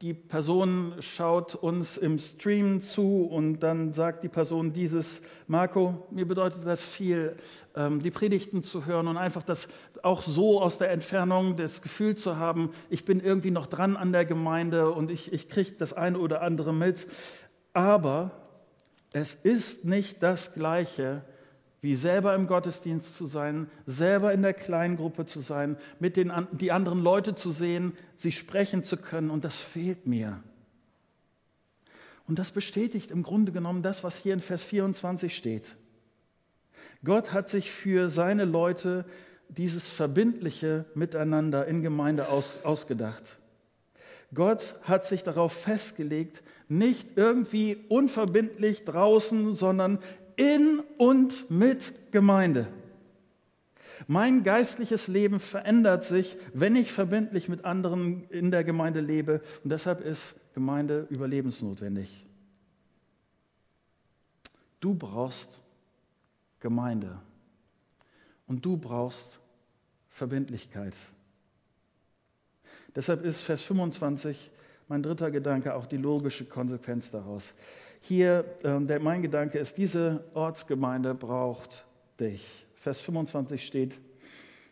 die 0.00 0.14
Person 0.14 0.94
schaut 1.00 1.54
uns 1.54 1.98
im 1.98 2.16
Stream 2.16 2.80
zu 2.80 3.26
und 3.26 3.58
dann 3.58 3.92
sagt 3.92 4.24
die 4.24 4.30
Person 4.30 4.72
dieses, 4.72 5.20
Marco, 5.46 6.06
mir 6.10 6.26
bedeutet 6.26 6.64
das 6.64 6.82
viel, 6.82 7.36
ähm, 7.76 7.98
die 8.02 8.10
Predigten 8.10 8.62
zu 8.62 8.86
hören 8.86 9.08
und 9.08 9.18
einfach 9.18 9.42
das 9.42 9.68
auch 10.02 10.22
so 10.22 10.62
aus 10.62 10.78
der 10.78 10.90
Entfernung 10.90 11.56
das 11.56 11.82
Gefühl 11.82 12.14
zu 12.14 12.38
haben, 12.38 12.70
ich 12.88 13.04
bin 13.04 13.20
irgendwie 13.20 13.50
noch 13.50 13.66
dran 13.66 13.98
an 13.98 14.10
der 14.12 14.24
Gemeinde 14.24 14.90
und 14.90 15.10
ich, 15.10 15.34
ich 15.34 15.50
kriege 15.50 15.72
das 15.72 15.92
eine 15.92 16.18
oder 16.18 16.40
andere 16.40 16.72
mit. 16.72 17.06
Aber 17.74 18.30
es 19.12 19.34
ist 19.34 19.84
nicht 19.84 20.22
das 20.22 20.54
Gleiche, 20.54 21.22
wie 21.82 21.94
selber 21.94 22.34
im 22.34 22.46
Gottesdienst 22.46 23.16
zu 23.16 23.26
sein, 23.26 23.70
selber 23.86 24.32
in 24.32 24.42
der 24.42 24.54
Kleingruppe 24.54 25.24
zu 25.24 25.40
sein, 25.40 25.76
mit 25.98 26.16
den 26.16 26.32
die 26.52 26.72
anderen 26.72 27.00
Leute 27.00 27.34
zu 27.34 27.50
sehen, 27.50 27.94
sie 28.16 28.32
sprechen 28.32 28.84
zu 28.84 28.96
können 28.96 29.30
und 29.30 29.44
das 29.44 29.56
fehlt 29.56 30.06
mir. 30.06 30.42
Und 32.26 32.38
das 32.38 32.50
bestätigt 32.50 33.10
im 33.10 33.22
Grunde 33.22 33.50
genommen 33.50 33.82
das, 33.82 34.04
was 34.04 34.16
hier 34.18 34.34
in 34.34 34.40
Vers 34.40 34.62
24 34.62 35.36
steht. 35.36 35.76
Gott 37.02 37.32
hat 37.32 37.48
sich 37.48 37.70
für 37.70 38.10
seine 38.10 38.44
Leute 38.44 39.06
dieses 39.48 39.88
verbindliche 39.88 40.84
Miteinander 40.94 41.66
in 41.66 41.82
Gemeinde 41.82 42.28
aus, 42.28 42.60
ausgedacht. 42.62 43.38
Gott 44.32 44.76
hat 44.82 45.04
sich 45.04 45.24
darauf 45.24 45.52
festgelegt, 45.52 46.42
nicht 46.70 47.16
irgendwie 47.16 47.84
unverbindlich 47.88 48.84
draußen, 48.84 49.54
sondern 49.54 49.98
in 50.36 50.80
und 50.96 51.50
mit 51.50 52.12
Gemeinde. 52.12 52.68
Mein 54.06 54.44
geistliches 54.44 55.08
Leben 55.08 55.40
verändert 55.40 56.04
sich, 56.04 56.36
wenn 56.54 56.76
ich 56.76 56.92
verbindlich 56.92 57.48
mit 57.48 57.64
anderen 57.64 58.24
in 58.30 58.50
der 58.50 58.64
Gemeinde 58.64 59.00
lebe. 59.00 59.42
Und 59.62 59.70
deshalb 59.70 60.00
ist 60.00 60.34
Gemeinde 60.54 61.06
überlebensnotwendig. 61.10 62.26
Du 64.78 64.94
brauchst 64.94 65.60
Gemeinde. 66.60 67.18
Und 68.46 68.64
du 68.64 68.76
brauchst 68.76 69.40
Verbindlichkeit. 70.08 70.94
Deshalb 72.94 73.24
ist 73.24 73.42
Vers 73.42 73.62
25 73.62 74.50
mein 74.90 75.04
dritter 75.04 75.30
Gedanke 75.30 75.76
auch 75.76 75.86
die 75.86 75.96
logische 75.96 76.44
Konsequenz 76.44 77.12
daraus. 77.12 77.54
Hier, 78.00 78.44
äh, 78.64 78.80
der, 78.80 78.98
mein 78.98 79.22
Gedanke 79.22 79.56
ist, 79.60 79.78
diese 79.78 80.24
Ortsgemeinde 80.34 81.14
braucht 81.14 81.84
dich. 82.18 82.66
Vers 82.74 83.00
25 83.00 83.64
steht, 83.64 83.96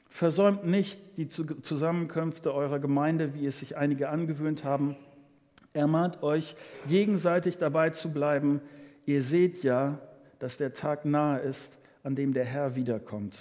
versäumt 0.08 0.66
nicht 0.66 0.98
die 1.18 1.28
Zusammenkünfte 1.28 2.52
eurer 2.52 2.80
Gemeinde, 2.80 3.32
wie 3.34 3.46
es 3.46 3.60
sich 3.60 3.76
einige 3.76 4.08
angewöhnt 4.08 4.64
haben. 4.64 4.96
Ermahnt 5.72 6.20
euch, 6.24 6.56
gegenseitig 6.88 7.58
dabei 7.58 7.90
zu 7.90 8.12
bleiben. 8.12 8.60
Ihr 9.06 9.22
seht 9.22 9.62
ja, 9.62 10.00
dass 10.40 10.56
der 10.56 10.72
Tag 10.72 11.04
nahe 11.04 11.38
ist, 11.38 11.78
an 12.02 12.16
dem 12.16 12.32
der 12.32 12.44
Herr 12.44 12.74
wiederkommt. 12.74 13.36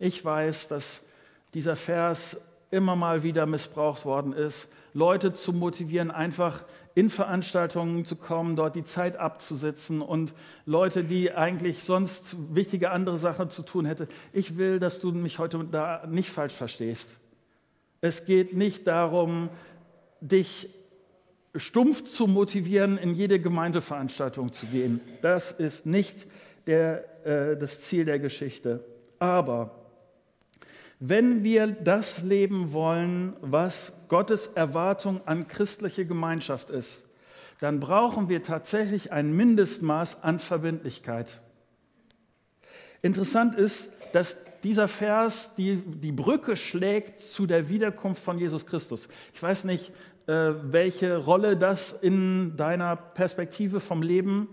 Ich 0.00 0.24
weiß, 0.24 0.66
dass 0.66 1.04
dieser 1.52 1.76
Vers 1.76 2.36
immer 2.72 2.96
mal 2.96 3.22
wieder 3.22 3.46
missbraucht 3.46 4.04
worden 4.04 4.32
ist 4.32 4.68
Leute 4.94 5.32
zu 5.32 5.52
motivieren, 5.52 6.10
einfach 6.10 6.64
in 6.94 7.10
Veranstaltungen 7.10 8.04
zu 8.04 8.14
kommen, 8.14 8.54
dort 8.54 8.76
die 8.76 8.84
Zeit 8.84 9.16
abzusitzen 9.16 10.00
und 10.00 10.32
Leute, 10.64 11.02
die 11.04 11.32
eigentlich 11.32 11.82
sonst 11.82 12.36
wichtige 12.54 12.90
andere 12.92 13.18
Sachen 13.18 13.50
zu 13.50 13.62
tun 13.62 13.84
hätten. 13.84 14.06
Ich 14.32 14.56
will, 14.56 14.78
dass 14.78 15.00
du 15.00 15.10
mich 15.10 15.40
heute 15.40 15.64
da 15.70 16.06
nicht 16.06 16.30
falsch 16.30 16.54
verstehst. 16.54 17.10
Es 18.00 18.24
geht 18.24 18.56
nicht 18.56 18.86
darum, 18.86 19.50
dich 20.20 20.70
stumpf 21.56 22.04
zu 22.04 22.26
motivieren, 22.28 22.96
in 22.96 23.14
jede 23.14 23.40
Gemeindeveranstaltung 23.40 24.52
zu 24.52 24.66
gehen. 24.66 25.00
Das 25.22 25.50
ist 25.52 25.86
nicht 25.86 26.26
der, 26.66 27.26
äh, 27.26 27.56
das 27.56 27.80
Ziel 27.80 28.04
der 28.04 28.20
Geschichte. 28.20 28.84
Aber 29.18 29.83
wenn 31.00 31.42
wir 31.44 31.66
das 31.66 32.22
leben 32.22 32.72
wollen, 32.72 33.34
was 33.40 33.92
Gottes 34.08 34.48
Erwartung 34.48 35.20
an 35.26 35.48
christliche 35.48 36.06
Gemeinschaft 36.06 36.70
ist, 36.70 37.04
dann 37.60 37.80
brauchen 37.80 38.28
wir 38.28 38.42
tatsächlich 38.42 39.12
ein 39.12 39.34
Mindestmaß 39.36 40.22
an 40.22 40.38
Verbindlichkeit. 40.38 41.40
Interessant 43.02 43.54
ist, 43.54 43.90
dass 44.12 44.38
dieser 44.62 44.88
Vers 44.88 45.54
die, 45.56 45.76
die 45.76 46.12
Brücke 46.12 46.56
schlägt 46.56 47.22
zu 47.22 47.46
der 47.46 47.68
Wiederkunft 47.68 48.22
von 48.22 48.38
Jesus 48.38 48.66
Christus. 48.66 49.08
Ich 49.34 49.42
weiß 49.42 49.64
nicht, 49.64 49.92
äh, 50.26 50.52
welche 50.62 51.18
Rolle 51.18 51.56
das 51.56 51.92
in 51.92 52.56
deiner 52.56 52.96
Perspektive 52.96 53.80
vom 53.80 54.02
Leben 54.02 54.48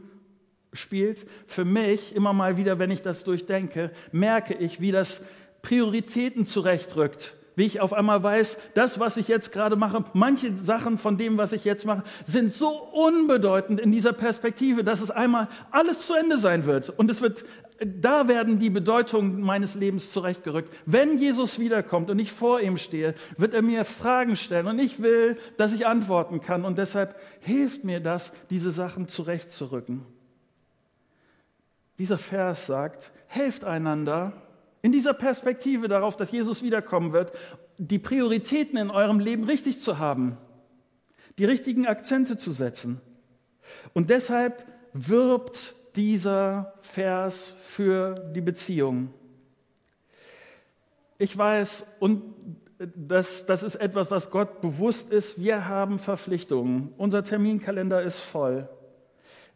spielt. 0.73 1.25
Für 1.45 1.63
mich, 1.63 2.15
immer 2.15 2.33
mal 2.33 2.57
wieder, 2.57 2.77
wenn 2.77 2.91
ich 2.91 3.01
das 3.01 3.23
durchdenke, 3.23 3.91
merke 4.11 4.53
ich, 4.53 4.81
wie 4.81 4.91
das 4.91 5.23
Prioritäten 5.61 6.45
zurechtrückt. 6.45 7.35
Wie 7.55 7.65
ich 7.65 7.81
auf 7.81 7.91
einmal 7.93 8.23
weiß, 8.23 8.57
das, 8.75 8.99
was 8.99 9.17
ich 9.17 9.27
jetzt 9.27 9.51
gerade 9.51 9.75
mache, 9.75 10.05
manche 10.13 10.55
Sachen 10.57 10.97
von 10.97 11.17
dem, 11.17 11.37
was 11.37 11.51
ich 11.51 11.65
jetzt 11.65 11.85
mache, 11.85 12.03
sind 12.25 12.53
so 12.53 12.69
unbedeutend 12.69 13.79
in 13.79 13.91
dieser 13.91 14.13
Perspektive, 14.13 14.83
dass 14.83 15.01
es 15.01 15.11
einmal 15.11 15.49
alles 15.69 16.07
zu 16.07 16.13
Ende 16.13 16.37
sein 16.37 16.65
wird. 16.65 16.89
Und 16.89 17.11
es 17.11 17.21
wird, 17.21 17.43
da 17.85 18.29
werden 18.29 18.57
die 18.57 18.69
Bedeutungen 18.69 19.41
meines 19.41 19.75
Lebens 19.75 20.13
zurechtgerückt. 20.13 20.73
Wenn 20.85 21.17
Jesus 21.17 21.59
wiederkommt 21.59 22.09
und 22.09 22.19
ich 22.19 22.31
vor 22.31 22.61
ihm 22.61 22.77
stehe, 22.77 23.15
wird 23.37 23.53
er 23.53 23.61
mir 23.61 23.83
Fragen 23.83 24.37
stellen 24.37 24.67
und 24.67 24.79
ich 24.79 25.01
will, 25.01 25.37
dass 25.57 25.73
ich 25.73 25.85
antworten 25.85 26.39
kann. 26.39 26.63
Und 26.63 26.77
deshalb 26.77 27.19
hilft 27.41 27.83
mir 27.83 27.99
das, 27.99 28.31
diese 28.49 28.71
Sachen 28.71 29.09
zurechtzurücken. 29.09 30.05
Dieser 31.99 32.17
Vers 32.17 32.65
sagt, 32.65 33.11
helft 33.27 33.65
einander, 33.65 34.33
in 34.81 34.91
dieser 34.91 35.13
Perspektive 35.13 35.87
darauf, 35.87 36.17
dass 36.17 36.31
Jesus 36.31 36.63
wiederkommen 36.63 37.13
wird, 37.13 37.31
die 37.77 37.99
Prioritäten 37.99 38.77
in 38.77 38.89
eurem 38.89 39.19
Leben 39.19 39.43
richtig 39.43 39.79
zu 39.79 39.99
haben, 39.99 40.37
die 41.37 41.45
richtigen 41.45 41.85
Akzente 41.85 42.37
zu 42.37 42.51
setzen. 42.51 42.99
Und 43.93 44.09
deshalb 44.09 44.65
wirbt 44.93 45.75
dieser 45.95 46.73
Vers 46.81 47.53
für 47.61 48.15
die 48.35 48.41
Beziehung. 48.41 49.13
Ich 51.17 51.37
weiß, 51.37 51.85
und 51.99 52.23
das, 52.95 53.45
das 53.45 53.63
ist 53.63 53.75
etwas, 53.75 54.09
was 54.09 54.31
Gott 54.31 54.61
bewusst 54.61 55.11
ist, 55.11 55.39
wir 55.39 55.67
haben 55.67 55.99
Verpflichtungen. 55.99 56.93
Unser 56.97 57.23
Terminkalender 57.23 58.01
ist 58.01 58.19
voll. 58.19 58.67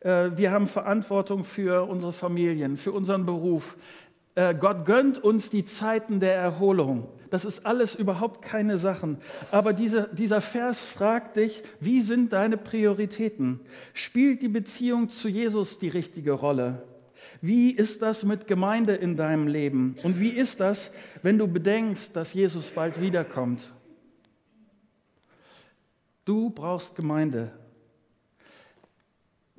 Äh, 0.01 0.31
wir 0.35 0.51
haben 0.51 0.67
Verantwortung 0.67 1.43
für 1.43 1.87
unsere 1.89 2.13
Familien, 2.13 2.77
für 2.77 2.91
unseren 2.91 3.25
Beruf. 3.25 3.77
Äh, 4.35 4.53
Gott 4.53 4.85
gönnt 4.85 5.23
uns 5.23 5.49
die 5.49 5.65
Zeiten 5.65 6.19
der 6.19 6.35
Erholung. 6.35 7.07
Das 7.29 7.45
ist 7.45 7.65
alles 7.65 7.95
überhaupt 7.95 8.41
keine 8.41 8.77
Sachen. 8.77 9.17
Aber 9.51 9.73
diese, 9.73 10.09
dieser 10.13 10.41
Vers 10.41 10.85
fragt 10.85 11.37
dich, 11.37 11.63
wie 11.79 12.01
sind 12.01 12.33
deine 12.33 12.57
Prioritäten? 12.57 13.61
Spielt 13.93 14.41
die 14.41 14.49
Beziehung 14.49 15.09
zu 15.09 15.27
Jesus 15.27 15.79
die 15.79 15.87
richtige 15.87 16.33
Rolle? 16.33 16.83
Wie 17.41 17.71
ist 17.71 18.01
das 18.01 18.23
mit 18.23 18.47
Gemeinde 18.47 18.95
in 18.95 19.17
deinem 19.17 19.47
Leben? 19.47 19.95
Und 20.03 20.19
wie 20.19 20.29
ist 20.29 20.59
das, 20.59 20.91
wenn 21.23 21.37
du 21.37 21.47
bedenkst, 21.47 22.15
dass 22.15 22.33
Jesus 22.33 22.69
bald 22.69 23.01
wiederkommt? 23.01 23.73
Du 26.25 26.49
brauchst 26.49 26.95
Gemeinde. 26.95 27.51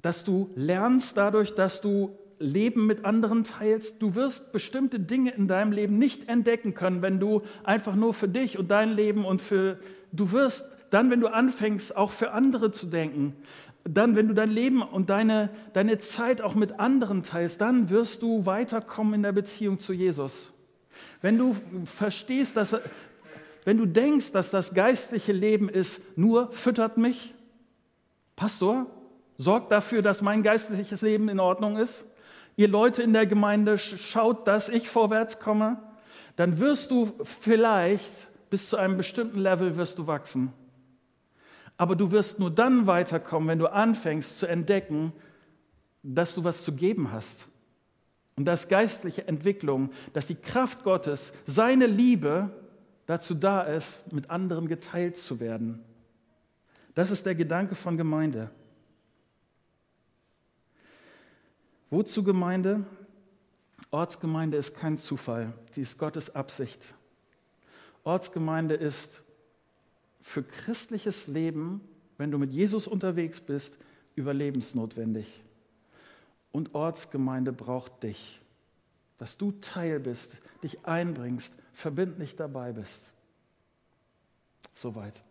Dass 0.03 0.25
du 0.25 0.51
lernst 0.55 1.17
dadurch, 1.17 1.55
dass 1.55 1.81
du 1.81 2.17
Leben 2.38 2.87
mit 2.87 3.05
anderen 3.05 3.44
teilst. 3.44 4.03
Du 4.03 4.14
wirst 4.14 4.53
bestimmte 4.53 5.01
Dinge 5.01 5.33
in 5.33 5.49
deinem 5.49 5.72
Leben 5.72 5.99
nicht 5.99 6.29
entdecken 6.29 6.75
können, 6.75 7.03
wenn 7.03 7.20
du 7.20 7.42
einfach 7.64 7.94
nur 7.94 8.14
für 8.14 8.29
dich 8.29 8.59
und 8.59 8.70
dein 8.70 8.92
Leben 8.92 9.25
und 9.25 9.40
für, 9.40 9.79
du 10.12 10.33
wirst 10.33 10.66
dann, 10.90 11.11
wenn 11.11 11.20
du 11.20 11.29
anfängst, 11.29 11.96
auch 11.96 12.11
für 12.11 12.33
andere 12.33 12.70
zu 12.70 12.87
denken, 12.87 13.35
dann, 13.85 14.16
wenn 14.16 14.29
du 14.29 14.35
dein 14.35 14.51
Leben 14.51 14.83
und 14.83 15.11
deine, 15.11 15.51
deine 15.72 15.99
Zeit 15.99 16.40
auch 16.40 16.55
mit 16.55 16.79
anderen 16.81 17.22
teilst, 17.22 17.61
dann 17.61 17.90
wirst 17.90 18.22
du 18.22 18.46
weiterkommen 18.46 19.14
in 19.14 19.22
der 19.22 19.33
Beziehung 19.33 19.79
zu 19.79 19.92
Jesus. 19.92 20.53
Wenn 21.22 21.38
du 21.38 21.57
verstehst, 21.85 22.57
dass, 22.57 22.77
wenn 23.64 23.77
du 23.77 23.87
denkst, 23.87 24.33
dass 24.33 24.51
das 24.51 24.75
geistliche 24.75 25.33
Leben 25.33 25.68
ist, 25.68 26.01
nur 26.16 26.51
füttert 26.53 26.96
mich, 26.96 27.35
Pastor, 28.35 28.87
sorgt 29.38 29.70
dafür, 29.70 30.03
dass 30.03 30.22
mein 30.22 30.42
geistliches 30.42 31.03
Leben 31.03 31.29
in 31.29 31.40
Ordnung 31.40 31.77
ist, 31.77 32.05
ihr 32.57 32.69
Leute 32.69 33.03
in 33.03 33.12
der 33.12 33.27
Gemeinde, 33.27 33.79
schaut, 33.79 34.47
dass 34.49 34.69
ich 34.69 34.88
vorwärts 34.88 35.38
komme, 35.38 35.79
dann 36.37 36.59
wirst 36.59 36.90
du 36.90 37.12
vielleicht 37.23 38.29
bis 38.51 38.69
zu 38.69 38.77
einem 38.77 38.97
bestimmten 38.97 39.38
Level 39.38 39.77
wirst 39.77 39.99
du 39.99 40.07
wachsen. 40.07 40.53
Aber 41.77 41.95
du 41.95 42.11
wirst 42.11 42.38
nur 42.38 42.51
dann 42.51 42.87
weiterkommen, 42.87 43.49
wenn 43.49 43.59
du 43.59 43.71
anfängst 43.71 44.38
zu 44.38 44.47
entdecken, 44.47 45.12
dass 46.03 46.35
du 46.35 46.45
was 46.45 46.64
zu 46.64 46.73
geben 46.73 47.12
hast. 47.12 47.47
Und 48.37 48.45
dass 48.45 48.69
geistliche 48.69 49.27
Entwicklung, 49.29 49.90
dass 50.12 50.27
die 50.27 50.35
Kraft 50.35 50.85
Gottes, 50.85 51.33
seine 51.47 51.87
Liebe 51.87 52.51
dazu 53.07 53.35
da 53.35 53.62
ist, 53.62 54.12
mit 54.12 54.31
anderen 54.31 54.69
geteilt 54.69 55.16
zu 55.16 55.40
werden. 55.40 55.83
Das 56.95 57.11
ist 57.11 57.25
der 57.27 57.35
Gedanke 57.35 57.75
von 57.75 57.97
Gemeinde. 57.97 58.51
Wozu 61.90 62.22
Gemeinde? 62.22 62.85
Ortsgemeinde 63.90 64.57
ist 64.57 64.75
kein 64.75 64.99
Zufall, 64.99 65.53
sie 65.72 65.83
ist 65.83 65.99
Gottes 65.99 66.35
Absicht. 66.35 66.94
Ortsgemeinde 68.03 68.75
ist 68.75 69.22
für 70.20 70.42
christliches 70.42 71.29
Leben, 71.29 71.81
wenn 72.18 72.31
du 72.31 72.38
mit 72.38 72.53
Jesus 72.53 72.87
unterwegs 72.87 73.40
bist, 73.40 73.77
überlebensnotwendig. 74.16 75.42
Und 76.51 76.75
Ortsgemeinde 76.75 77.53
braucht 77.53 78.03
dich, 78.03 78.40
dass 79.18 79.37
du 79.37 79.53
Teil 79.53 80.01
bist, 80.01 80.37
dich 80.62 80.85
einbringst, 80.85 81.55
verbindlich 81.72 82.35
dabei 82.35 82.72
bist. 82.72 83.11
Soweit. 84.75 85.22